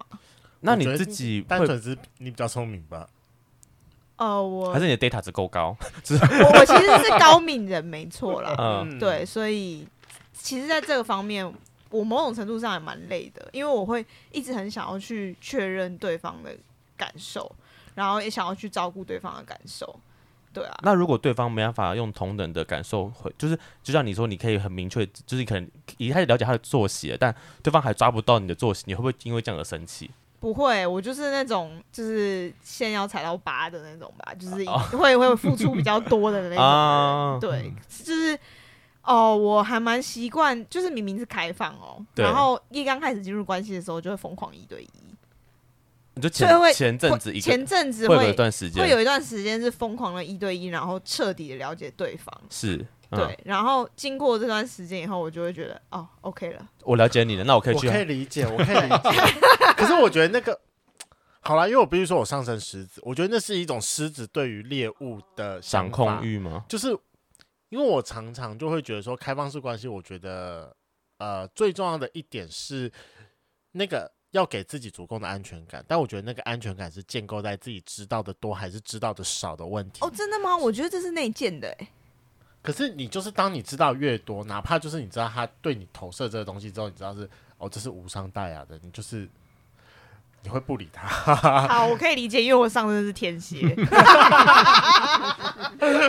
[0.62, 3.08] 那你自己单纯是你比较聪明吧？
[4.16, 5.76] 呃，我还是你的 data 值够高。
[6.10, 8.56] 我我其实是高敏人，没错啦。
[8.58, 9.86] 嗯，对，所以
[10.34, 11.54] 其实在这个方面，
[11.90, 16.56] 我某种程度上也蛮累的，因为我会一直很想要去确认对方的
[16.96, 17.52] 感受，
[17.96, 20.00] 然后也想要去照顾对方的感受。
[20.54, 20.76] 对啊。
[20.82, 30.10] 那如果对方没办法用同等的感受，会就是就像你说，你可以很明确，就是可能一开始了解他的作息，但对方还抓不到你的作息，你会不会因为这样而生气？
[30.40, 34.64] 不会，我就是那种就是线要踩到八的那种吧，就是
[34.96, 37.40] 会会付出比较多的那种。
[37.42, 37.74] 对，
[38.04, 38.38] 就是
[39.08, 44.90] 哦，我还蛮习惯，就是明明是开放哦，然后一刚开始进入关系的时候就会疯狂一对一。
[46.14, 52.34] 你就前前阵子前阵子会有一段时间，会有一段时间是疯狂的一对一，然后彻底的了解对方。
[52.50, 52.86] 是。
[53.10, 56.68] 对，嗯、然后经过这段时间以后，我就会觉得哦，OK 了。
[56.84, 57.88] 我了解你了，那我可以去。
[57.88, 59.34] 我可以理解，我可以理解。
[59.78, 60.60] 可是我觉得那个
[61.40, 66.66] 好啦，因为我必须说，我上升狮子，我觉得那是一种狮子对于猎物的掌控欲吗？
[66.68, 66.94] 就是
[67.70, 70.76] 因为我常常就会觉得说，开放式关系，我觉得
[71.18, 72.92] 呃最重要的一点是
[73.72, 80.00] 那个要给自己足够的安全感，但我觉得那个安全感是建构在自己知道的多还是知道的少的问题。
[80.06, 80.56] 哦，真的吗？
[80.56, 81.88] 我觉得这是内建的欸。
[82.62, 89.30] 可是你就是当你知道越多，哪怕就是你知道他对你投射这个东西之后，你知道是哦，这是无伤大雅的，你就是
[90.48, 91.06] 你会不理他。
[91.68, 93.60] 好，我可以理解，因为我上身是天蝎，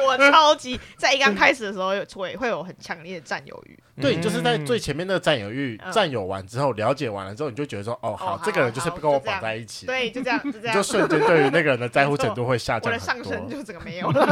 [0.06, 3.76] 我超级在一刚开始的时候会会有很强烈的占有欲。
[4.00, 9.86] 对，你就是在最前面那个占有欲占有完之后，了解完了之后，你就觉得说哦，好，这个人就是不跟我绑在一起。
[9.86, 12.92] 对，就这样，就这样，就瞬间对于那个人的在乎程度会下降。
[12.92, 14.24] 我的上升就这个没有了。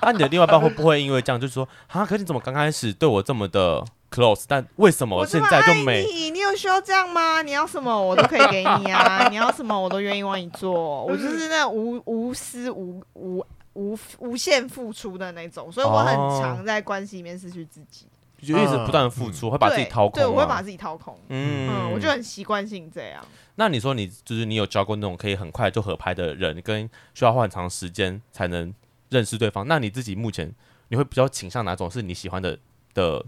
[0.00, 6.04] 那、啊、你的另外一半会不会因为这样，就是说啊，可是你怎么刚开始对我这么的 close，但为什么现在就没？
[6.04, 7.42] 你你有需要这样吗？
[7.42, 9.26] 你要什么我都可以给你啊！
[9.30, 11.04] 你要什么我都愿意为你做。
[11.04, 18.06] 我就是那无无私无无无无限付出的那种，所以我很常在关系里面失去自己，
[18.40, 20.12] 就一直不断付出，嗯、会把自己掏空。
[20.22, 21.18] 对，我会把自己掏空。
[21.28, 23.24] 嗯，嗯，我就很习惯性这样。
[23.56, 28.72] 那你说你就是你有交过那种可以很快就合拍的人，跟需要花很长时间才能？
[29.10, 30.52] 认识对方，那你自己目前
[30.88, 32.58] 你会比较倾向哪种是你喜欢的
[32.94, 33.24] 的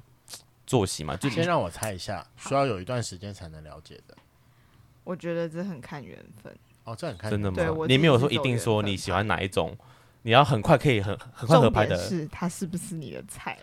[0.66, 1.16] 作息嘛？
[1.16, 4.16] 就先让我猜一下，需要有一段时间才能了解的。
[5.04, 6.52] 我觉得这很看缘分。
[6.84, 7.86] 哦，这很看真的吗？
[7.88, 9.76] 你没有说一定说你喜欢哪一种，
[10.26, 11.96] 你要很快可以很很快合拍的。
[11.96, 13.56] 是他是不是你的菜？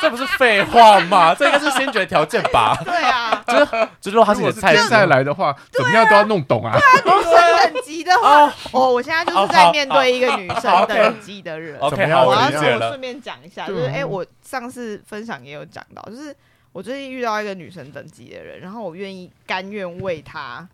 [0.00, 1.34] 这不是废话吗？
[1.36, 2.78] 这应该是先决条件吧？
[2.84, 6.78] 对啊，就是就是说他是你的菜，再来的话，怎么样都要弄懂啊。
[7.04, 11.76] 女生等级的话，哦，我现在就是在面对一个女生等级的人。
[11.80, 16.32] OK，好，我要顺便讲一下，就是哎，我上次分享也有讲到，就是
[16.70, 20.68] 我最近遇到一个女生等级的人，然后我愿意甘愿为她。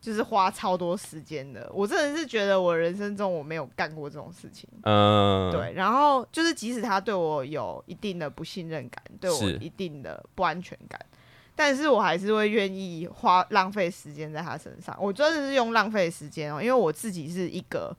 [0.00, 4.66] 就是花超多时间的，我真的是觉得我人生中我没有干过这种事情。
[4.84, 5.74] 嗯，对。
[5.74, 11.18] 然后就是即使他对我有一定的不信任感，对我一定的不安全感，是
[11.54, 14.96] 但是我还是会愿意花浪费时间在他身上。
[14.98, 17.94] 我真的是用浪费时间哦，因为我自己是一个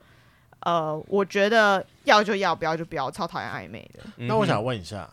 [0.62, 4.04] 呃，我觉得要就要，不要就不要，超讨厌暧昧的。
[4.26, 5.08] 那我想问一下，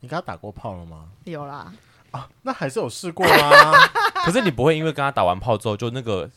[0.00, 1.10] 你跟他打过炮了吗？
[1.24, 1.70] 有啦。
[2.14, 3.72] 啊，那还是有试过啊。
[4.24, 6.30] 可是你不会因为跟他打完炮之后，就那个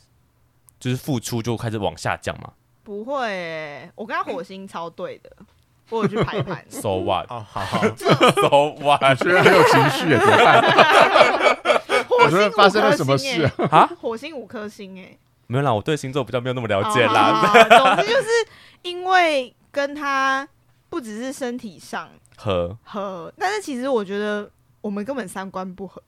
[0.79, 2.51] 就是付出就开始往下降吗？
[2.83, 5.31] 不会、欸，我跟他火星超对的，
[5.89, 6.65] 我有去排盘。
[6.71, 7.29] So what？
[7.29, 7.81] 哦，好好。
[7.95, 9.19] So what？
[9.21, 10.61] 居然很有情绪，怎么办？
[12.09, 13.87] 火星发生了什么事啊？
[14.01, 17.41] 火星五颗星，哎，没有啦，我对星座比较没有那么了解啦。
[17.69, 18.27] 总之就是
[18.81, 20.47] 因为跟他
[20.89, 24.49] 不只是身体上合合，但是其实我觉得。
[24.87, 26.01] 我们根本三观不合，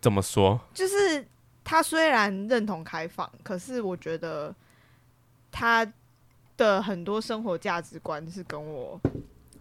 [0.00, 0.60] 怎么说？
[0.72, 1.26] 就是
[1.64, 4.54] 他虽然认同开放，可是我觉得
[5.50, 5.84] 他
[6.56, 9.00] 的很多生活价值观是跟我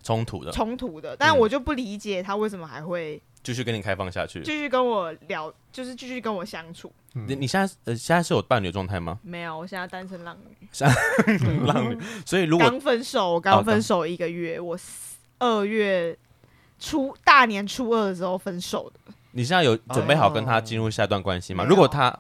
[0.03, 1.17] 冲突的，冲突的。
[1.17, 6.93] 但我就不理解他为什么还会继续跟你开放下去，继续跟我聊，就是继续跟我相处。
[7.13, 9.19] 你你现在呃现在是有伴侣的状态吗？
[9.23, 10.67] 没有，我现在单身浪女。
[11.65, 11.97] 浪女，
[12.27, 14.77] 所以如果刚分手，刚分手一个月，我
[15.39, 16.15] 二月
[16.83, 19.13] 初大年初二的时候分手的。
[19.31, 21.63] 你现在有准备好跟他进入下一段关系吗？
[21.63, 22.13] 哦、如果他。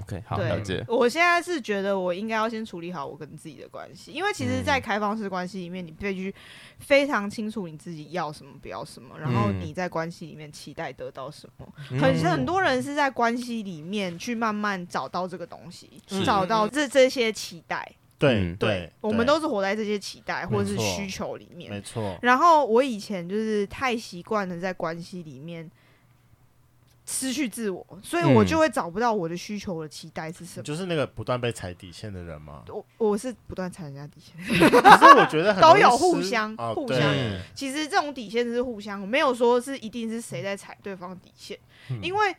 [0.00, 0.84] OK，好，了解。
[0.86, 6.32] 我现在是觉得我应该要先处理好我跟自己的关系，因为其实，在开放式关系里面，你必须
[6.78, 11.66] 非常清楚你自己要什么，不要什么，然后你在关系里面期待得到什么。
[12.00, 17.90] 很、嗯、很多人是在关系里面去慢慢找到这个东西，嗯、找到这这些期待。
[18.18, 22.18] 对对，对，我们都是活在这些期待或者是需求里面，没错。
[22.22, 25.70] 然后我以前就是太习惯了在关系里面。
[27.08, 30.64] 失去自我，所以我就会找不到我的需求的期待是什么。
[30.64, 32.64] 就是那个不断被踩底线的人吗？
[32.66, 37.00] 我我是不断踩人家底线，可是我觉得都 有互相、哦、互相。
[37.54, 41.56] 其实这种底线是互相，没有说是一定是谁在踩对方底线，
[41.90, 42.34] 嗯、因为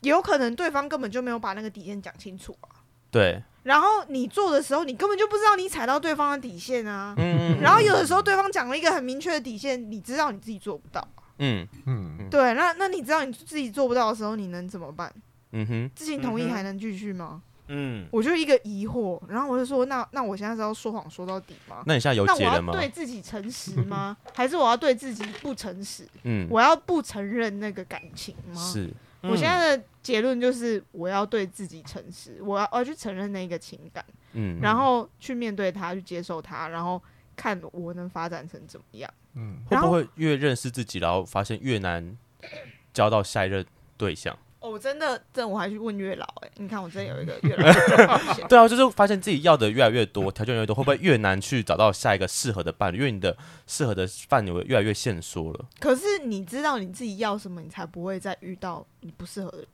[0.00, 2.82] 有可能对方根本就没有把那个底线讲清楚啊。
[3.08, 3.40] 对。
[3.62, 7.14] 然后你做的时候，你根本就不知道你踩到对方的底线啊。
[7.18, 7.60] 嗯。
[7.60, 11.06] 然后有的时候对方讲了一个很明确的底线，你知道你自己做不到。
[11.38, 15.12] 嗯嗯，对，那那你知道你自己做不到的时候，你能怎么办？
[15.52, 17.42] 嗯哼，知情同意还能继续吗？
[17.72, 21.82] 嗯，我就一个疑惑，然后我就说，那那我现在是要说谎说到底吗？
[21.86, 22.72] 那你现在有结了吗？
[22.72, 24.16] 那我要对自己诚实吗？
[24.34, 26.04] 还是我要对自己不诚实？
[26.24, 28.60] 嗯，我要不承认那个感情吗？
[28.60, 28.92] 是，
[29.22, 37.00] 我现在的结论就是我要对自己诚实，我要我要去承认那个情感，嗯，然后去面对它，去接受它，然后
[37.36, 39.12] 看我能发展成怎么样。
[39.34, 42.16] 嗯，会不会越认识自己，然后发现越难
[42.92, 43.64] 交到下一任
[43.96, 44.36] 对象？
[44.60, 48.18] 哦，真的，这我还去问月老哎、欸，你看我真的有一个 月老。
[48.46, 52.98] 对啊，就是发现自己要的越来越多，条件越多，会不会越难去找到下一个适合的伴侣？
[52.98, 53.36] 因为你的
[53.66, 55.64] 适合的范围越来越限缩了。
[55.78, 59.66] 可是你知道你自己要什么，你才不会再遇到你不适合的人。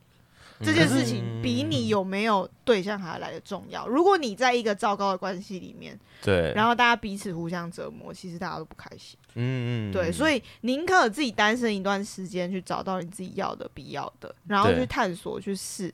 [0.59, 3.87] 这件事情比你有没有对象还来的重要。
[3.87, 9.19] 如果你在一个糟糕的关系里面，对，然后大家彼此互相折磨，其实大家都不开心。
[9.35, 15.93] 嗯嗯，对，所以宁可自己单身一段时间，去找到你自己要的、必要的，然后去探索、去试，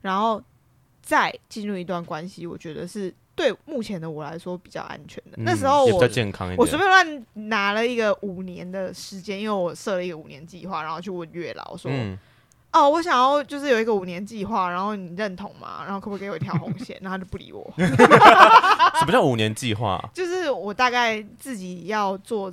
[0.00, 0.42] 然后
[1.00, 2.44] 再进入一段关系。
[2.46, 5.36] 我觉得是对目前的我来说比较安全的。
[5.36, 11.88] 嗯、那时候我健康一点，我随便乱拿了一个五年的时间，因为我设了一个五年计划，然后去问月老说。
[11.92, 12.18] 嗯
[12.72, 15.82] 哦，我想要就是有一个五年计划，然后你认同吗？
[15.84, 16.96] 然后可不可以给我一条红线？
[17.00, 17.68] 然后他就不理我。
[17.76, 20.02] 什么叫五年计划？
[20.14, 22.52] 就是我大概自己要做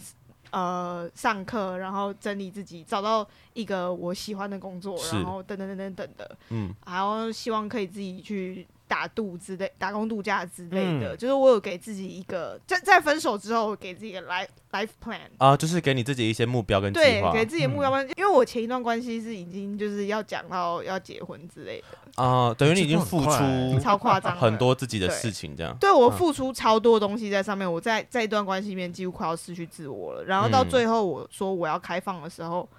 [0.52, 8.68] 呃上课，然后整理自己，找到一个我喜欢的工作，然后等等等等等的，嗯，然后希望可以自己去。
[8.88, 32.78] 打度之类，打工度假之类的，嗯、就是我有给自己一个，在在分手之后给自己一个 life life plan 啊，就是给你自己一些目标跟计划，对，给自己的目标，嗯、因为我前一段关系是已经就是要讲到要结婚之类的啊，等于你已经付出超夸张很多自己的事情，这样，对，对我付出超多东西在上面，我在在一段关系里面几乎快要失去自我了，然后到最后我说我要开放的时候，嗯、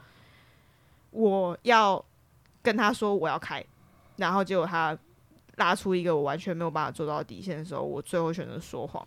[1.11, 2.03] 我要
[2.63, 3.63] 跟他说我要开，
[4.17, 4.97] 然后结果他。
[5.59, 9.07] 拉出一个我完全没有办法做到的底线的时候，我最后选择说谎。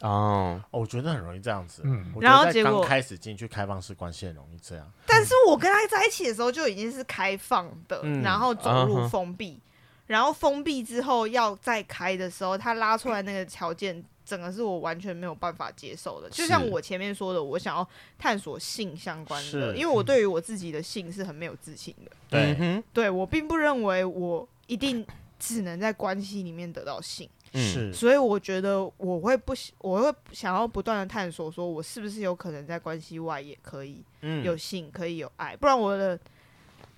[0.00, 1.82] 哦，我觉得很容易这样子。
[1.84, 4.90] 嗯，然后结果开始进去开放式关系很容易这样。
[5.06, 9.60] 但是我跟他在一起的时候就已经是开放的，嗯、然后走入封闭，嗯、
[10.06, 16.30] 然后封闭之后要再开的时候，他拉出来那个条件，整个是我完全没有办法接受的。
[16.30, 17.86] 就像我前面说的，我想要
[18.18, 22.10] 探索性相关的，因为我对于我自己的性是很没有自信的。
[22.30, 25.06] 对，嗯、对我并不认为我一定。
[25.40, 34.04] 只能在关系里面得到性，是，所以我觉得我会不，我会想要不断的探索，说我是不是有可能在关系外也可以
[34.44, 36.20] 有性，可以有爱，不然我的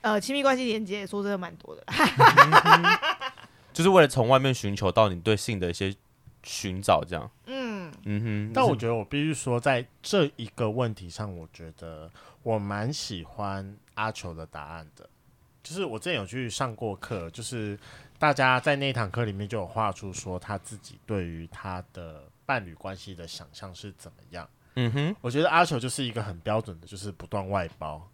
[0.01, 1.85] 呃亲密关系连接说真的蛮多的，
[3.73, 5.95] 就是为了从外面寻求到你对性的一些
[6.43, 7.93] 寻找，这样，嗯。
[8.05, 8.53] 嗯哼。
[8.53, 12.11] 但我觉得我必须说，在这一个问题上，我觉得
[12.43, 15.09] 我蛮喜欢阿球的答案的，
[15.63, 17.79] 就是我之前有去上过课，就是。
[18.23, 24.49] 大家在那堂课里面就有画出说他自己对于他的伴侣关系的想象是怎么样。
[24.77, 28.09] 嗯哼，我觉得阿球就是一个很标准的，就是不断外包，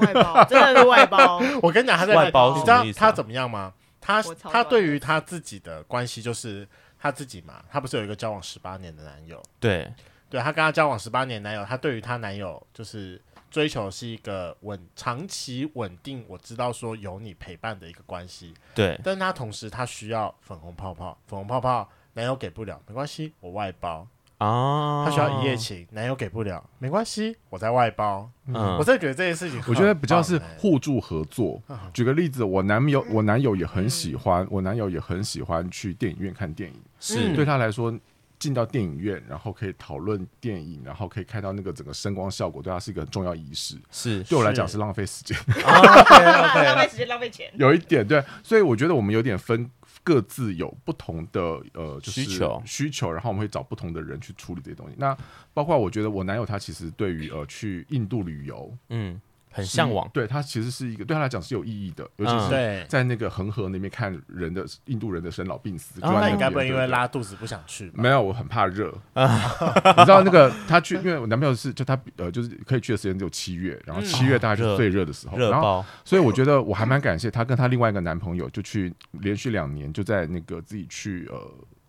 [0.00, 1.42] 外包真的是外包。
[1.60, 3.74] 我跟你讲，他在外包，你知道他怎么样吗？
[4.00, 6.66] 他他对于他自己的关系就是
[6.98, 9.42] 他自己嘛，他不是有一个交往十八年的男友？
[9.60, 9.92] 对，
[10.30, 13.20] 对他跟他交往十八年男友，他对于他男友就是。
[13.54, 18.52] 追求是一个稳、长期稳定，我知道说有你陪伴的一个关系。
[18.74, 24.08] 对，但他同时他需要粉红泡泡，粉红泡泡男友给不了，没关系，我外包。
[24.38, 28.28] 啊，他需要一夜情，男友给不了，没关系，我在外包。
[28.46, 31.62] 嗯，我真的觉得这件事情，我觉得比较是互助合作。
[31.92, 37.96] 举个例子，我男友，我男友也很喜欢，我男友也很喜欢去电影院看电影，是对他来说。
[38.44, 43.74] 进到电影院，然后可以讨论电影，然后可以看到那个整个声光效果，对他是一个很重要仪式。
[43.90, 47.50] 是，对我来讲是浪费时间，浪费时间，浪费钱。
[47.54, 49.70] 有一点对，所以我觉得我们有点分，
[50.02, 51.40] 各自有不同的
[51.72, 54.94] 呃，就是需求，需求，然后我们会找不同的人去处理这些东西。
[54.98, 55.16] 那
[55.54, 59.18] 包括我觉得我男友他其实对于呃去印度旅游，嗯。
[59.54, 66.00] 很向往，对他其实是一个对他来讲是有意义的，尤其是在那个恒河那边看人的印度人的生老病死。
[66.00, 67.88] 那你该不会因为拉肚子不想去？
[67.94, 68.92] 没有，我很怕热。
[69.14, 81.38] 你知道那个他去，因为我男朋友是就他呃就是可以去的时间只有七月，然后七月大概就是最热的时候，然后所以我觉得我还蛮感谢他跟他另外一个男朋友就去连续两年就在那个自己去呃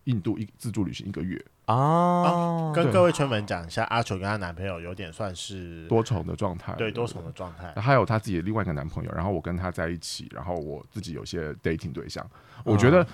[0.04, 1.44] 印度一自助旅行一个月。
[1.66, 7.74] 啊，跟各位圈粉讲一下，阿球跟她男朋友有点算是多重的状态，对多重的状态。
[7.82, 12.24] 还有她自己的另外一个男朋友，然后我跟她在一起，然后我自己有些 dating 对象。
[12.64, 13.06] 我觉得，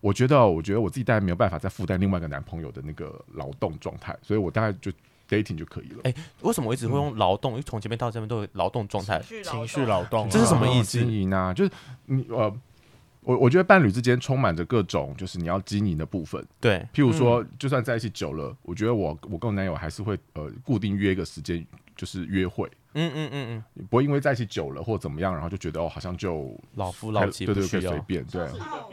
[0.00, 4.92] 我觉得，我觉得我自己大概没有办法再负担另外一个男朋友的那个劳动状态，所以我大概就
[5.28, 6.00] dating 就可以了。
[6.04, 7.52] 哎，为什么我一直会用劳动？
[7.52, 11.54] 因为从前面到这边都有劳动状态，情绪劳动，这是什么意思呢？
[11.54, 11.70] 就是
[12.04, 12.54] 你呃。
[13.24, 16.44] 我我觉得伴侣之间充满着各种，就是你要经营的部分。
[16.60, 21.64] 对，譬如说，就算在一起久了，我觉得我我跟我男友还是会呃固定约一个时间，
[21.96, 22.68] 就是约会。
[22.94, 28.24] 嗯嗯嗯嗯，不会因为在一起久了或怎么样，然后就觉得哦，好像就老夫老妻，对对，可以随便。
[28.26, 28.46] 对，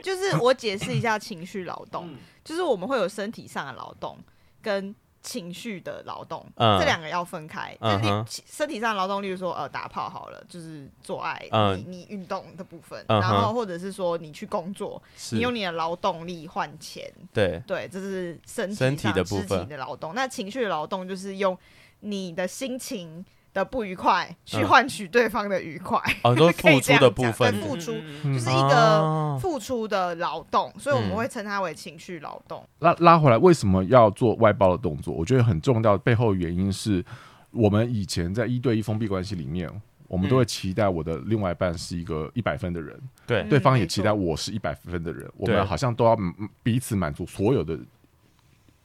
[0.04, 2.10] 就是我解释一下情绪劳动，
[2.44, 4.18] 就是我们会有身体上的劳动
[4.62, 4.96] 跟。
[5.22, 7.76] 情绪的劳动，嗯、这两个要分开。
[7.82, 15.02] 嗯、就是身体上的劳动，例如说呃打炮好了，就是做爱，嗯、你你运动的部分，嗯、然后或者是说你去工作，
[15.32, 17.12] 你用你的劳动力换钱。
[17.34, 20.14] 对对，这是身体上身体的部分的劳动。
[20.16, 21.58] 那情绪的劳动就是用
[22.00, 23.26] 你的心情。
[23.52, 27.94] 的不愉快去换取对方的愉快，很多 付出的部分，付出
[28.24, 32.64] 就是一个付出的劳动，所以我们会称它为情绪劳动。
[32.80, 35.14] 拉拉回来，为什么要做外包的动作？
[35.14, 37.04] 我觉得很重要的背后原因是
[37.50, 39.68] 我们以前在一对一封闭关系里面，
[40.08, 46.16] 我们都会期待我的另外一半是一个一百分的人，对，对方也期待我是一百分的人，我们好像都要
[46.62, 47.80] 彼此满足所有的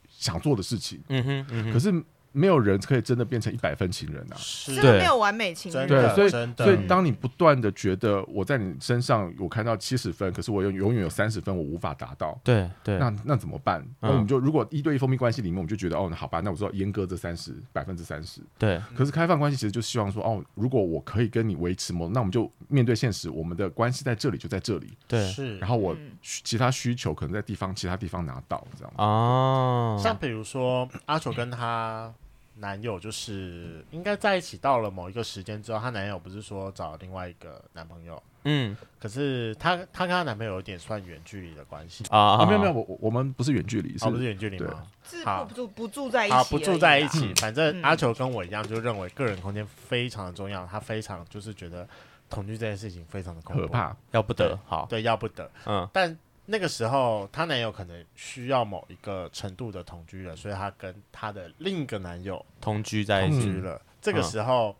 [0.08, 1.02] 想做的事情。
[1.08, 2.02] 嗯哼，可是。
[2.37, 4.35] 没有人可以真的变成一百分情人啊！
[4.37, 5.87] 是，没有完美情人。
[5.87, 12.37] 对，所以所以当你不断的觉得我在你身上我看到七十分，可是我又永远有三十分我无法达到。
[12.43, 13.87] 对对，那那怎么办？
[14.01, 18.41] 那我们就如果一对一封闭关系里面，我们就觉得哦，那好吧，那我说阉割这三十百分之三十。
[18.59, 18.82] 对。
[18.97, 24.99] 可是开放关系其实就希望说哦，如果我可以跟你维持某，那我们就面对现实，我们的关系在这里就在这里。
[25.07, 25.24] 对。
[25.30, 25.57] 是。
[25.59, 28.93] 然后我其他需求可能在地方其他地方拿到，这样。
[28.97, 29.97] 啊。
[29.97, 32.12] 像比如说阿球跟他。
[32.57, 42.05] 男友就是应该在一起到了某一个时间之后，她男友不是说找另外一个男朋友，嗯，可是她她跟她男朋友有点算远距离的关系。
[42.11, 44.86] 啊，没有没有，我我们不是远距离，是不是远距离吗？
[45.02, 51.88] 是不住不住在一起，不住在一起，反正阿球跟我一样，就认为个人空间非常的重要，他非常就是觉得
[52.30, 56.16] 同居这件事情非常的可怕，要不得，好，对，要不得，嗯，但。
[56.47, 63.80] 那个时候，她男友可能需要某一个程度的同居了，所以她跟她的另一个男友同居在一起了。
[64.03, 64.76] 这个时候，嗯、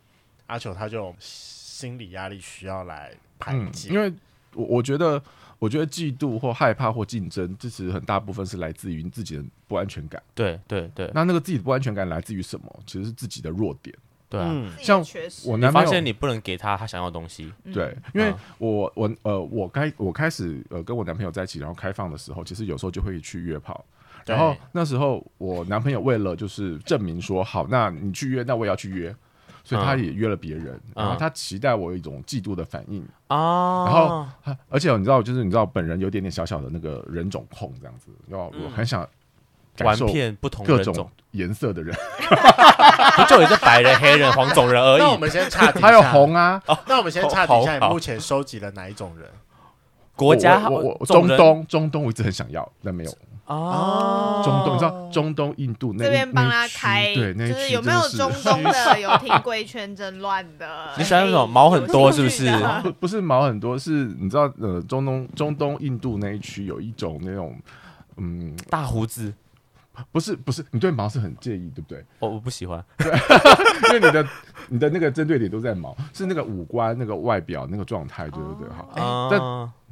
[0.49, 4.13] 阿球他就心理压力需要来排解、嗯，因为
[4.53, 5.23] 我我觉得，
[5.59, 10.23] 我觉得嫉妒或害怕或竞争，这其实很大部分是来自于你自己的不安全感。
[10.35, 12.81] 对对对，那那个自己的不安全感来自于什么？
[12.87, 13.97] 其实是自己的弱点。
[14.35, 15.05] 对啊，像
[15.45, 17.53] 我男朋友，发现你不能给他他想要的东西。
[17.73, 23.85] 对，因为我我呃我开我开始呃跟我男朋友在一起，然后开放的时候，其实有时候就会去约炮。
[24.27, 29.15] 然后那时候我男朋友为了就是证明说好，那你去约，那我也要去约，
[29.63, 30.81] 所以他也约了别人。
[30.95, 33.85] 然后他期待我有一种嫉妒的反应啊。
[33.85, 34.27] 然后
[34.69, 39.09] 而且你知道，就是你知道本人有点点小小的那个人种控这样子，要我很想。
[39.83, 41.95] 玩遍不同各种颜色的人，
[43.17, 45.01] 不就也是白人、黑人、黄种人而已。
[45.01, 46.63] 那我们先岔题， 还有红啊。
[46.87, 49.29] 那我们先差底下，你目前收集了哪一种人？
[50.15, 50.69] 国家？
[50.69, 53.11] 我我中东中东我一直很想要，但没有
[53.47, 54.43] 哦。
[54.45, 60.67] 中东你知道中东印度那边帮他开，对，就是有没有中东的有听贵圈真乱的？
[60.97, 62.49] 你喜欢那种毛很多是不是？
[62.85, 67.59] 不不是毛很多，是你知道呃中东中东印度那一区有一种那种
[68.19, 69.35] 嗯大胡子。
[70.11, 72.05] 不是不是，你对毛是很介意，对不对？
[72.19, 73.07] 我我不喜欢，对，
[73.89, 74.27] 因为你的
[74.69, 78.69] 你的那个针对点都在毛，是那个五官、那个外表、那个状态，对不对？
[78.71, 79.41] 好，但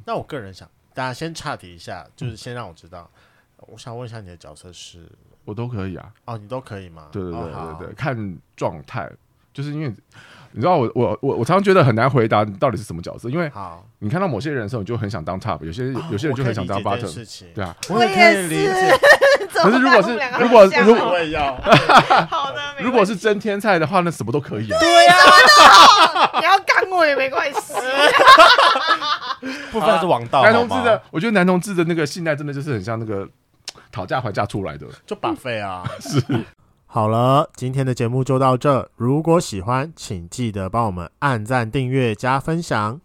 [0.05, 3.09] 那我个人想，大家先岔题一下，就是先让我知道，
[3.57, 5.09] 我想问一下，你的角色是？
[5.45, 6.13] 我都可以啊。
[6.25, 7.07] 哦，你都可以吗？
[7.11, 9.09] 对对对对对，哦、看状态，
[9.53, 9.93] 就是因为
[10.51, 13.51] 你知道我我我我常常觉得很难回答你到底是什么角色，因为
[13.99, 18.97] 你看到某些人的时候，你就很想当 top，有些、哦、有些人就很想当 bottom，对啊，我也可以理解。
[19.61, 21.55] 可是如果是如果如果我也要，
[22.29, 24.79] 好的，如果是真天菜的话，那什么都可以啊。
[24.79, 27.73] 对呀、啊， 你要干我也没关系。
[29.71, 30.43] 不分是王道。
[30.43, 33.27] 男同志的，我觉得男同志的那个信赖真的就是很像那个
[33.91, 35.83] 讨价还价出来的，就 buffet 啊。
[35.99, 36.21] 是。
[36.85, 38.87] 好了，今天的节目就到这。
[38.95, 43.01] 如果喜欢，请记得帮我们按赞、订阅、加分享。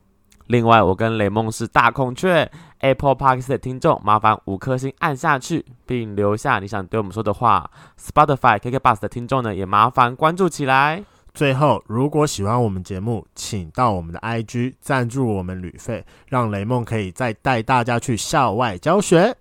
[0.47, 7.71] 另外，我跟雷梦是大孔雀 Apple Podcast 的听众，麻烦五颗星按下去，并留下你想对我们说的话。
[8.01, 11.05] Spotify KK Bus 的听众呢，也麻烦关注起来。
[11.35, 19.37] 最后，如果喜欢我们节目，请到我们的 IG 赞助我们旅费，让雷梦可以再带大家去校外教学。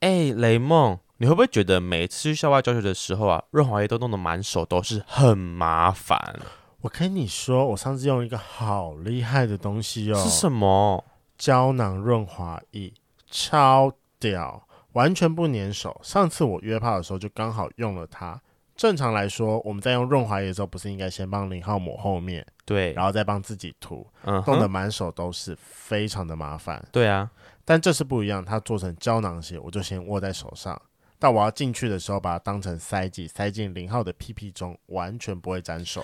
[0.00, 6.38] 哎，雷梦，你会不会觉得每次去校外教学的时候啊，润滑液都弄得满手都是，很麻烦？
[6.82, 11.02] 我跟你说，我上次用一个好厉害的东西哦，是什么？
[11.44, 12.90] 胶囊润滑液，
[13.30, 16.00] 超屌，完全不粘手。
[16.02, 18.40] 上次我约炮的时候就刚好用了它。
[18.74, 26.82] 正常来说，我们在用润滑液的时候，不是应该先帮零号抹后面，对，然后再帮自己涂，嗯，弄得满手都是，非常的麻烦。
[26.90, 27.30] 对啊，
[27.62, 30.80] 但这次不一样，它做成胶囊型，我就先握在手上。
[31.18, 36.02] 但我要进去的时候，把它当成塞剂，塞进零号的屁屁中，完全不会沾手。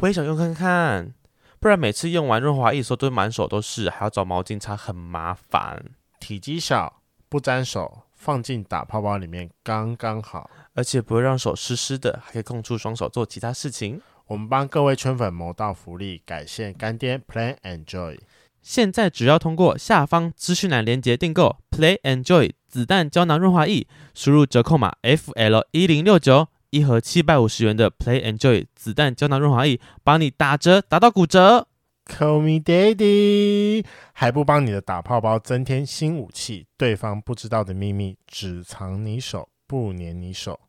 [0.00, 1.12] 我也想用看看，
[1.60, 5.84] 不然每次用完润滑液的时候都满手都是，还要找毛巾擦，很麻烦。
[6.20, 14.00] 体积小，不沾手，放进打泡泡里面刚刚好，而且不会让手湿湿的，还可以空出双手做其他事情。
[14.26, 18.18] 我们帮各位圈粉谋到福利，感谢干爹 Play Enjoy。
[18.60, 31.66] 现在只要通过下方资讯栏链接订购 Play Enjoy 子弹胶囊润滑液，输入折扣码 FL 一零六九，一盒七百五十元的 Play Enjoy 子弹胶囊润滑液，帮你打折打到骨折。
[32.04, 36.66] Call me daddy，还不帮你的打泡包增添新武器？
[36.76, 40.60] 对方不知道的秘密，只藏你手，不粘你手。